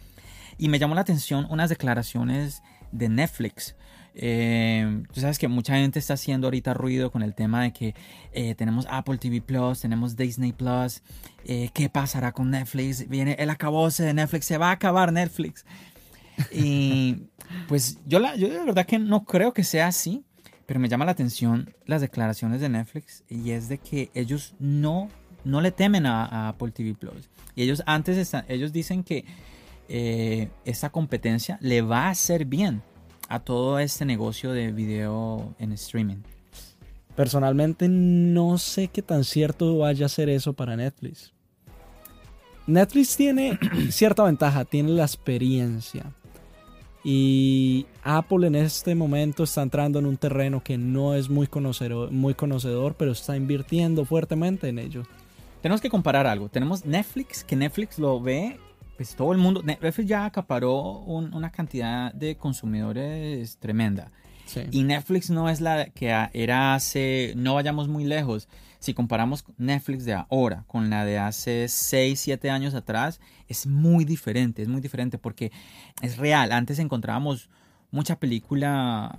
y 0.58 0.68
me 0.68 0.78
llamó 0.78 0.94
la 0.94 1.02
atención 1.02 1.46
unas 1.50 1.68
declaraciones 1.68 2.62
de 2.92 3.08
Netflix. 3.08 3.76
Eh, 4.18 5.02
tú 5.12 5.20
sabes 5.20 5.38
que 5.38 5.46
mucha 5.46 5.74
gente 5.74 5.98
está 5.98 6.14
haciendo 6.14 6.46
ahorita 6.46 6.72
ruido 6.72 7.10
con 7.10 7.22
el 7.22 7.34
tema 7.34 7.62
de 7.62 7.72
que 7.74 7.94
eh, 8.32 8.54
tenemos 8.54 8.86
Apple 8.88 9.18
TV 9.18 9.42
Plus, 9.42 9.80
tenemos 9.80 10.16
Disney 10.16 10.52
Plus. 10.52 11.02
eh, 11.44 11.68
¿Qué 11.74 11.90
pasará 11.90 12.32
con 12.32 12.50
Netflix? 12.50 13.06
Viene 13.08 13.36
el 13.38 13.50
acabose 13.50 14.04
de 14.04 14.14
Netflix, 14.14 14.46
se 14.46 14.56
va 14.56 14.70
a 14.70 14.72
acabar 14.72 15.12
Netflix. 15.12 15.66
Y 16.50 17.24
pues 17.68 17.98
yo, 18.06 18.18
la, 18.18 18.36
yo 18.36 18.48
de 18.48 18.64
verdad 18.64 18.86
que 18.86 18.98
no 18.98 19.24
creo 19.24 19.52
que 19.52 19.64
sea 19.64 19.88
así, 19.88 20.24
pero 20.64 20.80
me 20.80 20.88
llama 20.88 21.04
la 21.04 21.12
atención 21.12 21.74
las 21.84 22.00
declaraciones 22.00 22.62
de 22.62 22.70
Netflix 22.70 23.22
y 23.28 23.50
es 23.50 23.68
de 23.68 23.78
que 23.78 24.10
ellos 24.14 24.54
no, 24.58 25.10
no 25.44 25.60
le 25.60 25.72
temen 25.72 26.06
a, 26.06 26.24
a 26.24 26.48
Apple 26.48 26.70
TV 26.70 26.94
Plus. 26.94 27.28
Y 27.54 27.62
ellos 27.62 27.82
antes 27.84 28.16
están, 28.16 28.46
ellos 28.48 28.72
dicen 28.72 29.04
que 29.04 29.26
eh, 29.88 30.48
esta 30.64 30.90
competencia 30.90 31.58
le 31.60 31.82
va 31.82 32.06
a 32.06 32.10
hacer 32.10 32.44
bien 32.44 32.82
a 33.28 33.40
todo 33.40 33.78
este 33.78 34.04
negocio 34.04 34.52
de 34.52 34.72
video 34.72 35.54
en 35.58 35.72
streaming. 35.72 36.18
Personalmente 37.14 37.88
no 37.88 38.58
sé 38.58 38.88
qué 38.88 39.02
tan 39.02 39.24
cierto 39.24 39.78
vaya 39.78 40.06
a 40.06 40.10
ser 40.10 40.28
eso 40.28 40.52
para 40.52 40.76
Netflix. 40.76 41.32
Netflix 42.66 43.16
tiene 43.16 43.58
cierta 43.90 44.24
ventaja, 44.24 44.64
tiene 44.64 44.90
la 44.90 45.04
experiencia. 45.04 46.12
Y 47.02 47.86
Apple 48.02 48.48
en 48.48 48.56
este 48.56 48.96
momento 48.96 49.44
está 49.44 49.62
entrando 49.62 50.00
en 50.00 50.06
un 50.06 50.16
terreno 50.16 50.62
que 50.62 50.76
no 50.76 51.14
es 51.14 51.30
muy 51.30 51.46
conocedor, 51.46 52.10
muy 52.10 52.34
conocedor 52.34 52.96
pero 52.98 53.12
está 53.12 53.36
invirtiendo 53.36 54.04
fuertemente 54.04 54.68
en 54.68 54.80
ello. 54.80 55.04
Tenemos 55.62 55.80
que 55.80 55.88
comparar 55.88 56.26
algo. 56.26 56.48
Tenemos 56.48 56.84
Netflix, 56.84 57.44
que 57.44 57.56
Netflix 57.56 57.98
lo 57.98 58.20
ve, 58.20 58.58
pues 58.96 59.14
todo 59.14 59.32
el 59.32 59.38
mundo. 59.38 59.62
Netflix 59.62 60.08
ya 60.08 60.24
acaparó 60.24 60.80
un- 61.00 61.34
una 61.34 61.50
cantidad 61.50 62.12
de 62.14 62.36
consumidores 62.36 63.58
tremenda. 63.58 64.10
Sí. 64.46 64.60
Y 64.70 64.82
Netflix 64.84 65.28
no 65.30 65.48
es 65.48 65.60
la 65.60 65.86
que 65.86 66.14
era 66.32 66.74
hace, 66.74 67.32
no 67.36 67.54
vayamos 67.54 67.88
muy 67.88 68.04
lejos. 68.04 68.48
Si 68.78 68.94
comparamos 68.94 69.44
Netflix 69.58 70.04
de 70.04 70.14
ahora 70.14 70.64
con 70.68 70.88
la 70.90 71.04
de 71.04 71.18
hace 71.18 71.66
6, 71.68 72.20
7 72.20 72.50
años 72.50 72.74
atrás, 72.74 73.20
es 73.48 73.66
muy 73.66 74.04
diferente, 74.04 74.62
es 74.62 74.68
muy 74.68 74.80
diferente 74.80 75.18
porque 75.18 75.50
es 76.02 76.16
real. 76.18 76.52
Antes 76.52 76.78
encontrábamos 76.78 77.50
mucha 77.90 78.20
película 78.20 79.18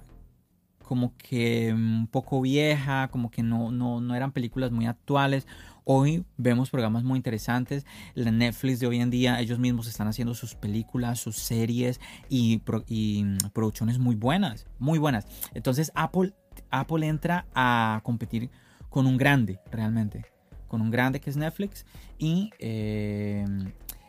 como 0.83 1.13
que 1.17 1.73
un 1.73 2.07
poco 2.07 2.39
vieja, 2.41 3.09
como 3.09 3.29
que 3.29 3.43
no, 3.43 3.71
no, 3.71 3.99
no 3.99 4.15
eran 4.15 4.31
películas 4.31 4.71
muy 4.71 4.85
actuales. 4.85 5.45
Hoy 5.89 6.26
vemos 6.36 6.69
programas 6.69 7.06
muy 7.06 7.15
interesantes. 7.15 7.86
La 8.13 8.30
Netflix 8.30 8.82
de 8.82 8.88
hoy 8.88 9.00
en 9.00 9.10
día, 9.10 9.39
ellos 9.39 9.58
mismos 9.58 9.88
están 9.88 10.10
haciendo 10.10 10.34
sus 10.34 10.54
películas, 10.54 11.17
sus 11.17 11.38
series 11.38 12.02
y, 12.28 12.62
mm, 12.67 13.38
producciones 13.54 13.97
muy 13.97 14.15
buenas, 14.15 14.67
muy 14.80 15.00
buenas. 15.00 15.26
Entonces 15.54 15.93
Apple, 15.95 16.34
Apple 16.71 17.08
entra 17.08 17.45
a 17.56 18.02
competir 18.04 18.50
con 18.89 19.08
un 19.08 19.15
grande, 19.15 19.62
realmente. 19.71 20.26
Con 20.67 20.82
un 20.82 20.91
grande 20.91 21.21
que 21.21 21.30
es 21.30 21.38
Netflix. 21.38 21.86
Y 22.17 22.50
eh, 22.60 23.45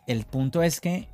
el 0.08 0.24
punto 0.24 0.64
es 0.64 0.80
que 0.80 1.08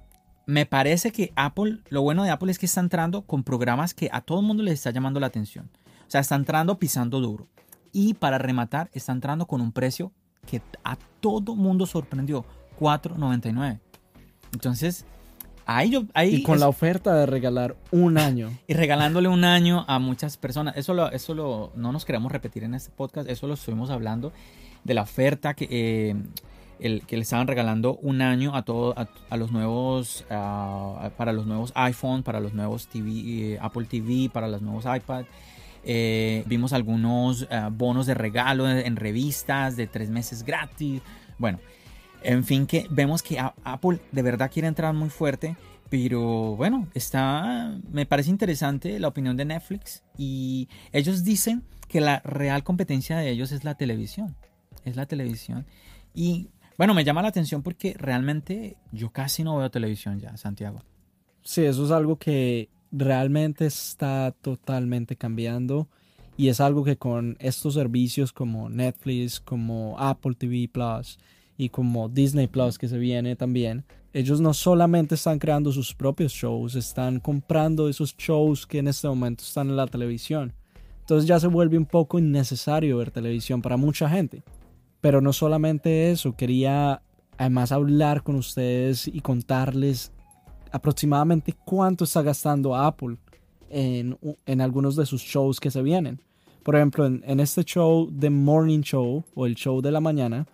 me 0.46 0.64
parece 0.64 1.12
que 1.12 1.30
Apple, 1.36 1.80
lo 1.90 2.00
bueno 2.00 2.24
de 2.24 2.30
Apple 2.30 2.50
es 2.50 2.58
que 2.58 2.64
está 2.64 2.80
entrando 2.80 3.26
con 3.26 3.44
programas 3.44 3.92
que 3.92 4.08
a 4.10 4.22
todo 4.22 4.40
el 4.40 4.46
mundo 4.46 4.62
le 4.62 4.72
está 4.72 4.90
llamando 4.92 5.20
la 5.20 5.26
atención. 5.26 5.70
O 6.06 6.10
sea, 6.10 6.22
está 6.22 6.36
entrando 6.36 6.78
pisando 6.78 7.20
duro. 7.20 7.48
Y 7.92 8.14
para 8.14 8.38
rematar, 8.38 8.88
está 8.94 9.12
entrando 9.12 9.46
con 9.46 9.60
un 9.60 9.70
precio 9.70 10.10
que 10.44 10.62
a 10.84 10.96
todo 11.20 11.54
mundo 11.54 11.86
sorprendió. 11.86 12.44
4.99. 12.80 13.78
Entonces, 14.52 15.04
ahí 15.66 15.90
yo... 15.90 16.04
Ahí 16.14 16.36
Y 16.36 16.42
con 16.42 16.54
es- 16.56 16.60
la 16.60 16.68
oferta 16.68 17.14
de 17.14 17.26
regalar 17.26 17.76
un 17.90 18.18
año. 18.18 18.50
y 18.66 18.74
regalándole 18.74 19.28
un 19.28 19.44
año 19.44 19.84
a 19.88 19.98
muchas 19.98 20.36
personas. 20.36 20.76
Eso 20.76 20.94
lo, 20.94 21.10
eso 21.10 21.34
lo, 21.34 21.72
no 21.76 21.92
nos 21.92 22.04
queremos 22.04 22.32
repetir 22.32 22.64
en 22.64 22.74
este 22.74 22.90
podcast, 22.90 23.28
eso 23.28 23.46
lo 23.46 23.54
estuvimos 23.54 23.90
hablando 23.90 24.32
de 24.84 24.94
la 24.94 25.02
oferta 25.02 25.54
que 25.54 25.66
eh, 25.70 26.14
el, 26.78 27.06
que 27.06 27.16
le 27.16 27.22
estaban 27.22 27.46
regalando 27.46 27.96
un 28.02 28.20
año 28.20 28.54
a 28.54 28.62
todo, 28.62 28.94
a, 28.96 29.36
los 29.36 29.50
nuevos, 29.50 30.24
para 30.28 31.32
los 31.32 31.46
nuevos 31.46 31.72
iPhone, 31.74 32.22
para 32.22 32.40
los 32.40 32.52
nuevos 32.52 32.88
TV, 32.88 33.10
eh, 33.54 33.58
Apple 33.60 33.86
TV, 33.86 34.28
para 34.30 34.48
los 34.48 34.60
nuevos 34.60 34.84
iPad. 34.84 35.24
Eh, 35.86 36.44
vimos 36.46 36.72
algunos 36.72 37.46
bonos 37.72 38.06
de 38.06 38.14
regalo 38.14 38.68
en, 38.68 38.96
revistas 38.96 39.76
de 39.76 39.86
tres 39.86 40.10
meses 40.10 40.42
gratis. 40.42 41.02
Bueno, 41.38 41.60
en 42.22 42.44
fin, 42.44 42.66
que 42.66 42.86
vemos 42.90 43.22
que 43.22 43.38
Apple 43.38 44.00
de 44.12 44.22
verdad 44.22 44.50
quiere 44.50 44.68
entrar 44.68 44.94
muy 44.94 45.10
fuerte. 45.10 45.56
Pero 45.90 46.56
bueno, 46.56 46.88
está, 46.94 47.78
me 47.92 48.06
parece 48.06 48.30
interesante 48.30 48.98
la 48.98 49.08
opinión 49.08 49.36
de 49.36 49.44
Netflix 49.44 50.02
y 50.16 50.68
ellos 50.92 51.22
dicen 51.22 51.62
que 51.88 52.00
la 52.00 52.20
real 52.20 52.64
competencia 52.64 53.18
de 53.18 53.30
ellos 53.30 53.52
es 53.52 53.64
la 53.64 53.76
televisión. 53.76 54.34
Es 54.84 54.96
la 54.96 55.06
televisión. 55.06 55.66
Y 56.14 56.48
bueno, 56.76 56.94
me 56.94 57.04
llama 57.04 57.22
la 57.22 57.28
atención 57.28 57.62
porque 57.62 57.94
realmente 57.96 58.76
yo 58.90 59.10
casi 59.10 59.44
no 59.44 59.56
veo 59.56 59.70
televisión 59.70 60.18
ya, 60.18 60.36
Santiago. 60.36 60.82
Sí, 61.42 61.64
eso 61.64 61.84
es 61.84 61.90
algo 61.90 62.16
que 62.16 62.70
realmente 62.96 63.66
está 63.66 64.32
totalmente 64.40 65.16
cambiando 65.16 65.88
y 66.36 66.48
es 66.48 66.60
algo 66.60 66.84
que 66.84 66.96
con 66.96 67.36
estos 67.40 67.74
servicios 67.74 68.32
como 68.32 68.68
Netflix, 68.68 69.40
como 69.40 69.96
Apple 69.98 70.34
TV 70.36 70.68
Plus 70.72 71.18
y 71.56 71.68
como 71.68 72.08
Disney 72.08 72.46
Plus 72.46 72.78
que 72.78 72.88
se 72.88 72.98
viene 72.98 73.36
también, 73.36 73.84
ellos 74.12 74.40
no 74.40 74.54
solamente 74.54 75.16
están 75.16 75.40
creando 75.40 75.72
sus 75.72 75.92
propios 75.92 76.32
shows, 76.32 76.76
están 76.76 77.18
comprando 77.18 77.88
esos 77.88 78.16
shows 78.16 78.66
que 78.66 78.78
en 78.78 78.88
este 78.88 79.08
momento 79.08 79.42
están 79.42 79.68
en 79.68 79.76
la 79.76 79.88
televisión. 79.88 80.52
Entonces 81.00 81.28
ya 81.28 81.40
se 81.40 81.48
vuelve 81.48 81.76
un 81.76 81.86
poco 81.86 82.18
innecesario 82.18 82.98
ver 82.98 83.10
televisión 83.10 83.60
para 83.60 83.76
mucha 83.76 84.08
gente. 84.08 84.42
Pero 85.00 85.20
no 85.20 85.32
solamente 85.32 86.10
eso, 86.10 86.34
quería 86.34 87.02
además 87.36 87.72
hablar 87.72 88.22
con 88.22 88.36
ustedes 88.36 89.08
y 89.08 89.20
contarles 89.20 90.12
aproximadamente 90.74 91.54
cuánto 91.64 92.02
está 92.02 92.20
gastando 92.20 92.74
Apple 92.74 93.16
en, 93.70 94.60
algunos 94.60 94.96
de 94.96 95.06
sus 95.06 95.22
shows 95.22 95.60
que 95.60 95.70
se 95.70 95.82
vienen. 95.82 96.20
Por 96.64 96.74
ejemplo, 96.74 97.06
en, 97.06 97.22
en, 97.24 97.38
este 97.38 97.62
show, 97.62 98.10
The 98.10 98.28
Morning 98.28 98.80
Show 98.80 99.24
o 99.36 99.46
el 99.46 99.54
show 99.54 99.80
de 99.80 99.92
la 99.92 100.00
mañana, 100.00 100.48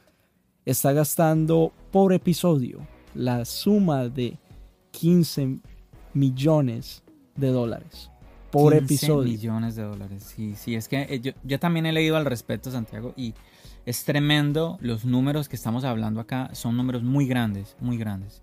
está 0.66 0.92
gastando 0.92 1.72
por 1.90 2.12
episodio 2.12 2.86
la 3.14 3.46
suma 3.46 4.10
de 4.10 4.36
15 4.90 5.60
millones 6.12 7.02
de 7.34 7.48
dólares 7.48 8.10
por 8.50 8.72
15 8.72 8.84
episodio. 8.84 9.32
millones 9.32 9.74
de 9.74 9.84
dólares. 9.84 10.22
Sí, 10.36 10.54
sí, 10.54 10.74
es 10.74 10.86
que 10.86 11.00
eh, 11.00 11.20
yo, 11.20 11.32
yo 11.44 11.58
también 11.58 11.86
he 11.86 11.92
leído 11.92 12.18
al 12.18 12.26
respecto, 12.26 12.70
Santiago, 12.70 13.14
y 13.16 13.32
es 13.86 14.04
tremendo 14.04 14.76
los 14.82 15.06
números 15.06 15.48
que 15.48 15.56
estamos 15.56 15.84
hablando 15.84 16.20
acá. 16.20 16.50
Son 16.52 16.76
números 16.76 17.02
muy 17.02 17.26
grandes, 17.26 17.74
muy 17.80 17.96
grandes. 17.96 18.42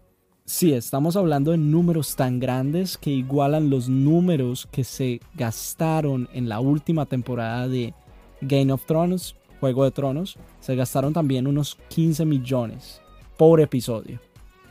Sí, 0.50 0.72
estamos 0.72 1.18
hablando 1.18 1.52
de 1.52 1.58
números 1.58 2.16
tan 2.16 2.40
grandes 2.40 2.98
que 2.98 3.10
igualan 3.10 3.70
los 3.70 3.90
números 3.90 4.66
que 4.72 4.86
se 4.86 5.20
gastaron 5.36 6.30
en 6.32 6.48
la 6.48 6.62
última 6.62 7.06
temporada 7.06 7.68
de 7.68 7.94
Game 8.40 8.72
of 8.72 8.86
Thrones, 8.86 9.36
Juego 9.60 9.84
de 9.84 9.92
Tronos. 9.92 10.38
Se 10.62 10.74
gastaron 10.78 11.12
también 11.12 11.48
unos 11.48 11.78
15 11.90 12.24
millones 12.24 13.02
por 13.36 13.60
episodio. 13.60 14.22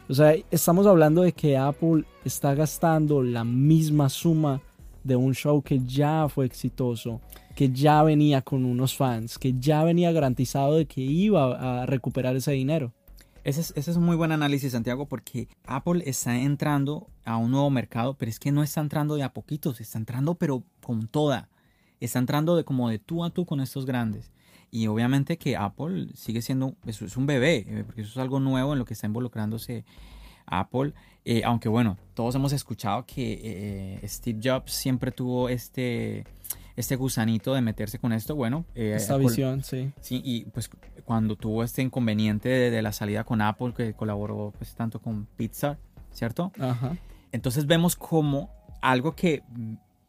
O 0.09 0.15
sea, 0.15 0.35
estamos 0.51 0.87
hablando 0.87 1.21
de 1.21 1.33
que 1.33 1.59
Apple 1.59 2.05
está 2.25 2.55
gastando 2.55 3.23
la 3.23 3.45
misma 3.45 4.09
suma 4.09 4.62
de 5.05 5.15
un 5.15 5.35
show 5.35 5.61
que 5.61 5.79
ya 5.81 6.27
fue 6.31 6.47
exitoso 6.47 7.21
que 7.55 7.71
ya 7.71 8.03
venía 8.03 8.41
con 8.41 8.65
unos 8.65 8.97
fans, 8.97 9.39
que 9.39 9.55
ya 9.59 9.85
venía 9.85 10.11
garantizado 10.11 10.77
de 10.77 10.87
que 10.87 11.03
iba 11.03 11.83
a 11.83 11.85
recuperar 11.85 12.35
ese 12.35 12.53
dinero. 12.53 12.93
Ese 13.47 13.61
es, 13.61 13.73
ese 13.77 13.93
es, 13.93 13.97
un 13.97 14.03
muy 14.03 14.17
buen 14.17 14.33
análisis, 14.33 14.73
Santiago, 14.73 15.07
porque 15.07 15.47
Apple 15.67 16.03
está 16.05 16.37
entrando 16.37 17.07
a 17.25 17.37
un 17.37 17.53
nuevo 17.53 17.71
mercado, 17.71 18.15
pero 18.15 18.29
es 18.29 18.41
que 18.41 18.51
no 18.51 18.61
está 18.65 18.81
entrando 18.81 19.15
de 19.15 19.23
a 19.23 19.33
poquitos, 19.33 19.81
está 19.81 19.99
entrando 19.99 20.35
pero 20.35 20.65
con 20.83 21.07
toda. 21.07 21.49
Está 22.01 22.19
entrando 22.19 22.57
de 22.57 22.65
como 22.65 22.89
de 22.89 22.99
tú 22.99 23.23
a 23.23 23.31
tú 23.31 23.47
con 23.47 23.61
estos 23.61 23.87
grandes. 23.87 24.33
Y 24.73 24.89
obviamente 24.89 25.39
que 25.39 25.57
Apple 25.57 26.09
sigue 26.15 26.43
siendo, 26.43 26.75
eso 26.87 27.05
es 27.05 27.17
un 27.17 27.27
bebé, 27.27 27.65
eh, 27.69 27.85
porque 27.87 28.01
eso 28.01 28.11
es 28.11 28.17
algo 28.17 28.41
nuevo 28.41 28.73
en 28.73 28.81
lo 28.81 28.85
que 28.85 28.95
está 28.95 29.07
involucrándose 29.07 29.85
Apple. 30.47 30.93
Eh, 31.25 31.43
aunque 31.45 31.69
bueno, 31.69 31.99
todos 32.15 32.35
hemos 32.35 32.53
escuchado 32.53 33.07
que 33.07 34.01
eh, 34.03 34.09
Steve 34.09 34.41
Jobs 34.43 34.73
siempre 34.73 35.13
tuvo 35.13 35.49
este 35.49 36.25
este 36.77 36.95
gusanito 36.97 37.55
de 37.55 37.62
meterse 37.62 37.99
con 37.99 38.12
esto, 38.12 38.37
bueno. 38.37 38.67
Eh, 38.75 38.95
Esta 38.97 39.17
visión, 39.17 39.65
sí. 39.65 39.93
Sí, 40.01 40.21
y 40.25 40.45
pues 40.45 40.71
cuando 41.05 41.37
tuvo 41.37 41.65
este 41.65 41.83
inconveniente 41.83 42.49
de, 42.49 42.83
la 42.83 42.93
salida 42.93 43.25
con 43.25 43.41
Apple, 43.41 43.73
que 43.75 43.95
colaboró 43.95 44.53
pues 44.59 44.75
tanto 44.75 45.01
con 45.01 45.27
Pizza, 45.37 45.79
¿cierto? 46.12 46.53
Ajá. 46.59 46.97
Entonces 47.33 47.67
vemos 47.67 47.97
como 47.97 48.51
algo 48.83 49.15
que 49.17 49.43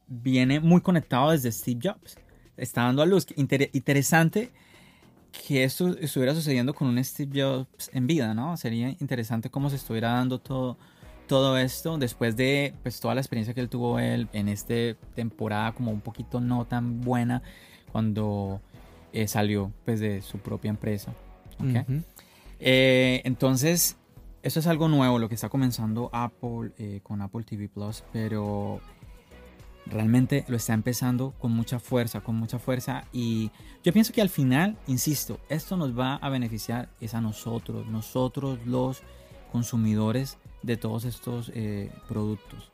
viene 0.07 0.59
muy 0.59 0.81
conectado 0.81 1.31
desde 1.31 1.51
Steve 1.51 1.79
Jobs. 1.83 2.17
Está 2.57 2.83
dando 2.83 3.01
a 3.01 3.05
luz. 3.05 3.27
interesante 3.35 4.51
que 5.31 5.63
esto 5.63 5.95
estuviera 5.99 6.33
sucediendo 6.33 6.73
con 6.73 6.87
un 6.87 7.03
Steve 7.03 7.41
Jobs 7.41 7.89
en 7.93 8.07
vida, 8.07 8.33
¿no? 8.33 8.57
Sería 8.57 8.89
interesante 8.99 9.49
cómo 9.49 9.69
se 9.69 9.75
estuviera 9.75 10.13
dando 10.13 10.39
todo 10.39 10.77
todo 11.27 11.57
esto 11.57 11.97
después 11.97 12.35
de 12.35 12.73
pues 12.81 12.99
toda 12.99 13.13
la 13.13 13.21
experiencia 13.21 13.53
que 13.53 13.61
él 13.61 13.69
tuvo 13.69 13.99
él 13.99 14.27
en 14.33 14.47
esta 14.47 14.73
temporada 15.13 15.73
como 15.73 15.91
un 15.91 16.01
poquito 16.01 16.39
no 16.39 16.65
tan 16.65 17.01
buena 17.01 17.43
cuando 17.91 18.61
eh, 19.13 19.27
salió 19.27 19.71
pues 19.85 19.99
de 19.99 20.21
su 20.21 20.39
propia 20.39 20.69
empresa 20.69 21.13
eh, 22.59 23.21
entonces 23.25 23.97
eso 24.41 24.59
es 24.59 24.67
algo 24.67 24.87
nuevo 24.87 25.19
lo 25.19 25.29
que 25.29 25.35
está 25.35 25.49
comenzando 25.49 26.09
Apple 26.13 26.71
eh, 26.77 27.01
con 27.03 27.21
Apple 27.21 27.43
TV 27.43 27.67
Plus 27.67 28.03
pero 28.13 28.79
realmente 29.85 30.45
lo 30.47 30.57
está 30.57 30.73
empezando 30.73 31.31
con 31.39 31.51
mucha 31.51 31.79
fuerza 31.79 32.21
con 32.21 32.35
mucha 32.35 32.57
fuerza 32.57 33.05
y 33.11 33.51
yo 33.83 33.93
pienso 33.93 34.13
que 34.13 34.21
al 34.21 34.29
final 34.29 34.77
insisto 34.87 35.39
esto 35.49 35.77
nos 35.77 35.97
va 35.97 36.15
a 36.15 36.29
beneficiar 36.29 36.89
es 37.01 37.13
a 37.13 37.21
nosotros 37.21 37.87
nosotros 37.87 38.59
los 38.65 39.01
consumidores 39.51 40.37
de 40.63 40.77
todos 40.77 41.05
estos 41.05 41.51
eh, 41.53 41.91
productos. 42.07 42.71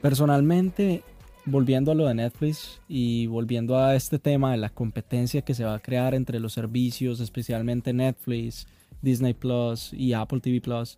Personalmente, 0.00 1.02
volviendo 1.44 1.92
a 1.92 1.94
lo 1.94 2.06
de 2.06 2.14
Netflix 2.14 2.80
y 2.88 3.26
volviendo 3.26 3.78
a 3.78 3.94
este 3.94 4.18
tema 4.18 4.52
de 4.52 4.58
la 4.58 4.70
competencia 4.70 5.42
que 5.42 5.54
se 5.54 5.64
va 5.64 5.74
a 5.74 5.80
crear 5.80 6.14
entre 6.14 6.40
los 6.40 6.52
servicios, 6.52 7.20
especialmente 7.20 7.92
Netflix, 7.92 8.66
Disney 9.00 9.34
Plus 9.34 9.92
y 9.92 10.12
Apple 10.12 10.40
TV 10.40 10.60
Plus, 10.60 10.96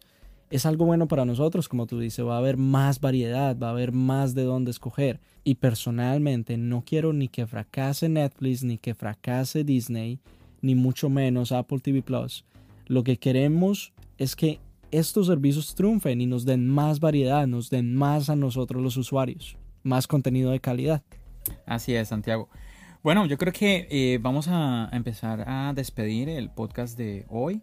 es 0.50 0.66
algo 0.66 0.84
bueno 0.84 1.08
para 1.08 1.24
nosotros, 1.24 1.68
como 1.68 1.86
tú 1.86 1.98
dices, 1.98 2.24
va 2.24 2.36
a 2.36 2.38
haber 2.38 2.56
más 2.56 3.00
variedad, 3.00 3.56
va 3.58 3.68
a 3.68 3.70
haber 3.70 3.92
más 3.92 4.34
de 4.34 4.44
dónde 4.44 4.70
escoger. 4.70 5.20
Y 5.42 5.56
personalmente 5.56 6.56
no 6.56 6.84
quiero 6.86 7.12
ni 7.12 7.28
que 7.28 7.46
fracase 7.46 8.08
Netflix, 8.08 8.62
ni 8.62 8.78
que 8.78 8.94
fracase 8.94 9.64
Disney, 9.64 10.20
ni 10.62 10.74
mucho 10.74 11.08
menos 11.08 11.50
Apple 11.50 11.80
TV 11.80 12.02
Plus. 12.02 12.44
Lo 12.86 13.02
que 13.02 13.16
queremos 13.16 13.92
es 14.18 14.36
que 14.36 14.60
estos 14.98 15.26
servicios 15.26 15.74
triunfen 15.74 16.20
y 16.20 16.26
nos 16.26 16.44
den 16.44 16.68
más 16.68 17.00
variedad, 17.00 17.46
nos 17.46 17.70
den 17.70 17.94
más 17.94 18.30
a 18.30 18.37
nosotros 18.37 18.83
los 18.83 18.96
usuarios, 18.96 19.57
más 19.83 20.07
contenido 20.07 20.50
de 20.50 20.61
calidad. 20.61 21.02
Así 21.66 21.94
es, 21.94 22.09
Santiago. 22.09 22.48
Bueno, 23.02 23.26
yo 23.26 23.37
creo 23.37 23.52
que 23.52 23.87
eh, 23.90 24.18
vamos 24.20 24.48
a 24.48 24.88
empezar 24.92 25.44
a 25.46 25.72
despedir 25.74 26.28
el 26.28 26.50
podcast 26.50 26.96
de 26.96 27.26
hoy. 27.28 27.62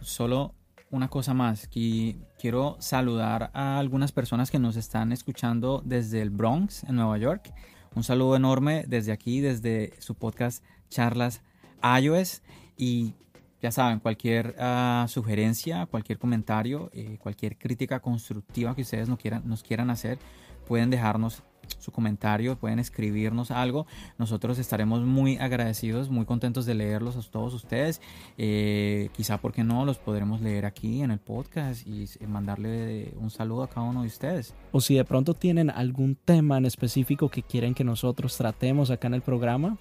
Solo 0.00 0.54
una 0.90 1.08
cosa 1.08 1.34
más, 1.34 1.66
que 1.66 2.16
quiero 2.38 2.76
saludar 2.80 3.50
a 3.54 3.78
algunas 3.78 4.12
personas 4.12 4.50
que 4.50 4.58
nos 4.58 4.76
están 4.76 5.12
escuchando 5.12 5.82
desde 5.84 6.20
el 6.20 6.30
Bronx, 6.30 6.84
en 6.84 6.96
Nueva 6.96 7.16
York. 7.18 7.52
Un 7.94 8.04
saludo 8.04 8.36
enorme 8.36 8.84
desde 8.86 9.12
aquí, 9.12 9.40
desde 9.40 9.94
su 9.98 10.14
podcast 10.14 10.64
Charlas 10.88 11.42
iOS. 11.82 12.42
Y 12.76 13.14
ya 13.60 13.70
saben, 13.70 14.00
cualquier 14.00 14.54
ah, 14.58 15.06
sugerencia, 15.08 15.86
cualquier 15.86 16.18
comentario, 16.18 16.90
eh, 16.92 17.18
cualquier 17.20 17.58
crítica 17.58 18.00
constructiva 18.00 18.74
que 18.74 18.82
ustedes 18.82 19.08
nos 19.08 19.18
quieran, 19.18 19.42
nos 19.46 19.62
quieran 19.62 19.90
hacer, 19.90 20.18
pueden 20.66 20.90
dejarnos 20.90 21.42
su 21.78 21.92
comentario, 21.92 22.56
pueden 22.56 22.78
escribirnos 22.78 23.50
algo. 23.50 23.86
Nosotros 24.18 24.58
estaremos 24.58 25.02
muy 25.02 25.36
agradecidos, 25.36 26.10
muy 26.10 26.24
contentos 26.24 26.66
de 26.66 26.74
leerlos 26.74 27.16
a 27.16 27.30
todos 27.30 27.54
ustedes. 27.54 28.00
Eh, 28.38 29.08
quizá, 29.12 29.38
porque 29.38 29.62
no, 29.62 29.84
los 29.84 29.98
podremos 29.98 30.40
leer 30.40 30.66
aquí 30.66 31.02
en 31.02 31.10
el 31.10 31.18
podcast 31.18 31.86
y 31.86 32.06
mandarle 32.26 33.14
un 33.18 33.30
saludo 33.30 33.62
a 33.62 33.68
cada 33.68 33.86
uno 33.86 34.02
de 34.02 34.08
ustedes. 34.08 34.54
O 34.72 34.80
si 34.80 34.94
de 34.94 35.04
pronto 35.04 35.34
tienen 35.34 35.70
algún 35.70 36.16
tema 36.16 36.58
en 36.58 36.66
específico 36.66 37.28
que 37.28 37.42
quieren 37.42 37.74
que 37.74 37.84
nosotros 37.84 38.36
tratemos 38.36 38.90
acá 38.90 39.08
en 39.08 39.14
el 39.14 39.22
programa, 39.22 39.78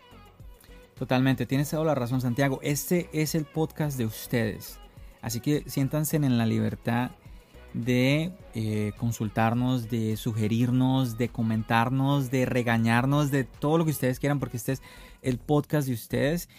Totalmente, 1.00 1.46
tienes 1.46 1.70
toda 1.70 1.86
la 1.86 1.96
razón 1.96 2.20
Santiago. 2.20 2.60
Este 2.62 3.10
es 3.14 3.34
el 3.34 3.46
podcast 3.46 3.98
de 3.98 4.06
ustedes. 4.06 4.82
Así 5.22 5.40
que 5.40 5.64
siéntanse 5.66 6.18
en 6.18 6.38
la 6.38 6.46
libertad 6.46 7.12
de 7.74 8.34
eh, 8.54 8.92
consultarnos, 8.98 9.90
de 9.90 10.18
sugerirnos, 10.18 11.18
de 11.18 11.30
comentarnos, 11.30 12.32
de 12.32 12.46
regañarnos, 12.46 13.32
de 13.32 13.46
todo 13.46 13.78
lo 13.78 13.86
que 13.86 13.92
ustedes 13.92 14.20
quieran, 14.20 14.40
porque 14.40 14.58
este 14.58 14.74
es 14.74 14.82
el 15.22 15.38
podcast 15.38 15.88
de 15.88 15.94
ustedes. 15.94 16.50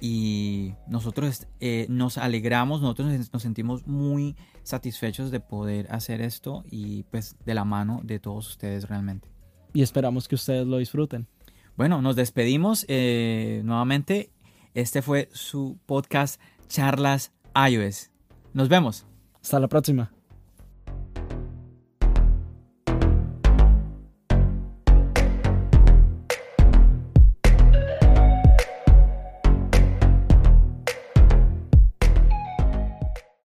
y 0.00 0.72
nosotros 0.88 1.46
eh, 1.60 1.84
nos 1.90 2.16
alegramos, 2.16 2.80
nosotros 2.80 3.30
nos 3.30 3.42
sentimos 3.42 3.86
muy 3.86 4.34
satisfechos 4.62 5.30
de 5.30 5.40
poder 5.40 5.92
hacer 5.92 6.22
esto 6.22 6.64
y 6.70 7.02
pues 7.10 7.36
de 7.44 7.52
la 7.52 7.66
mano 7.66 8.00
de 8.02 8.18
todos 8.18 8.48
ustedes 8.48 8.88
realmente. 8.88 9.28
Y 9.74 9.82
esperamos 9.82 10.26
que 10.26 10.36
ustedes 10.36 10.66
lo 10.66 10.78
disfruten. 10.78 11.28
Bueno, 11.80 12.02
nos 12.02 12.14
despedimos 12.14 12.84
eh, 12.88 13.62
nuevamente. 13.64 14.28
Este 14.74 15.00
fue 15.00 15.30
su 15.32 15.78
podcast 15.86 16.38
Charlas 16.68 17.32
iOS. 17.54 18.10
Nos 18.52 18.68
vemos. 18.68 19.06
Hasta 19.40 19.58
la 19.58 19.66
próxima. 19.66 20.12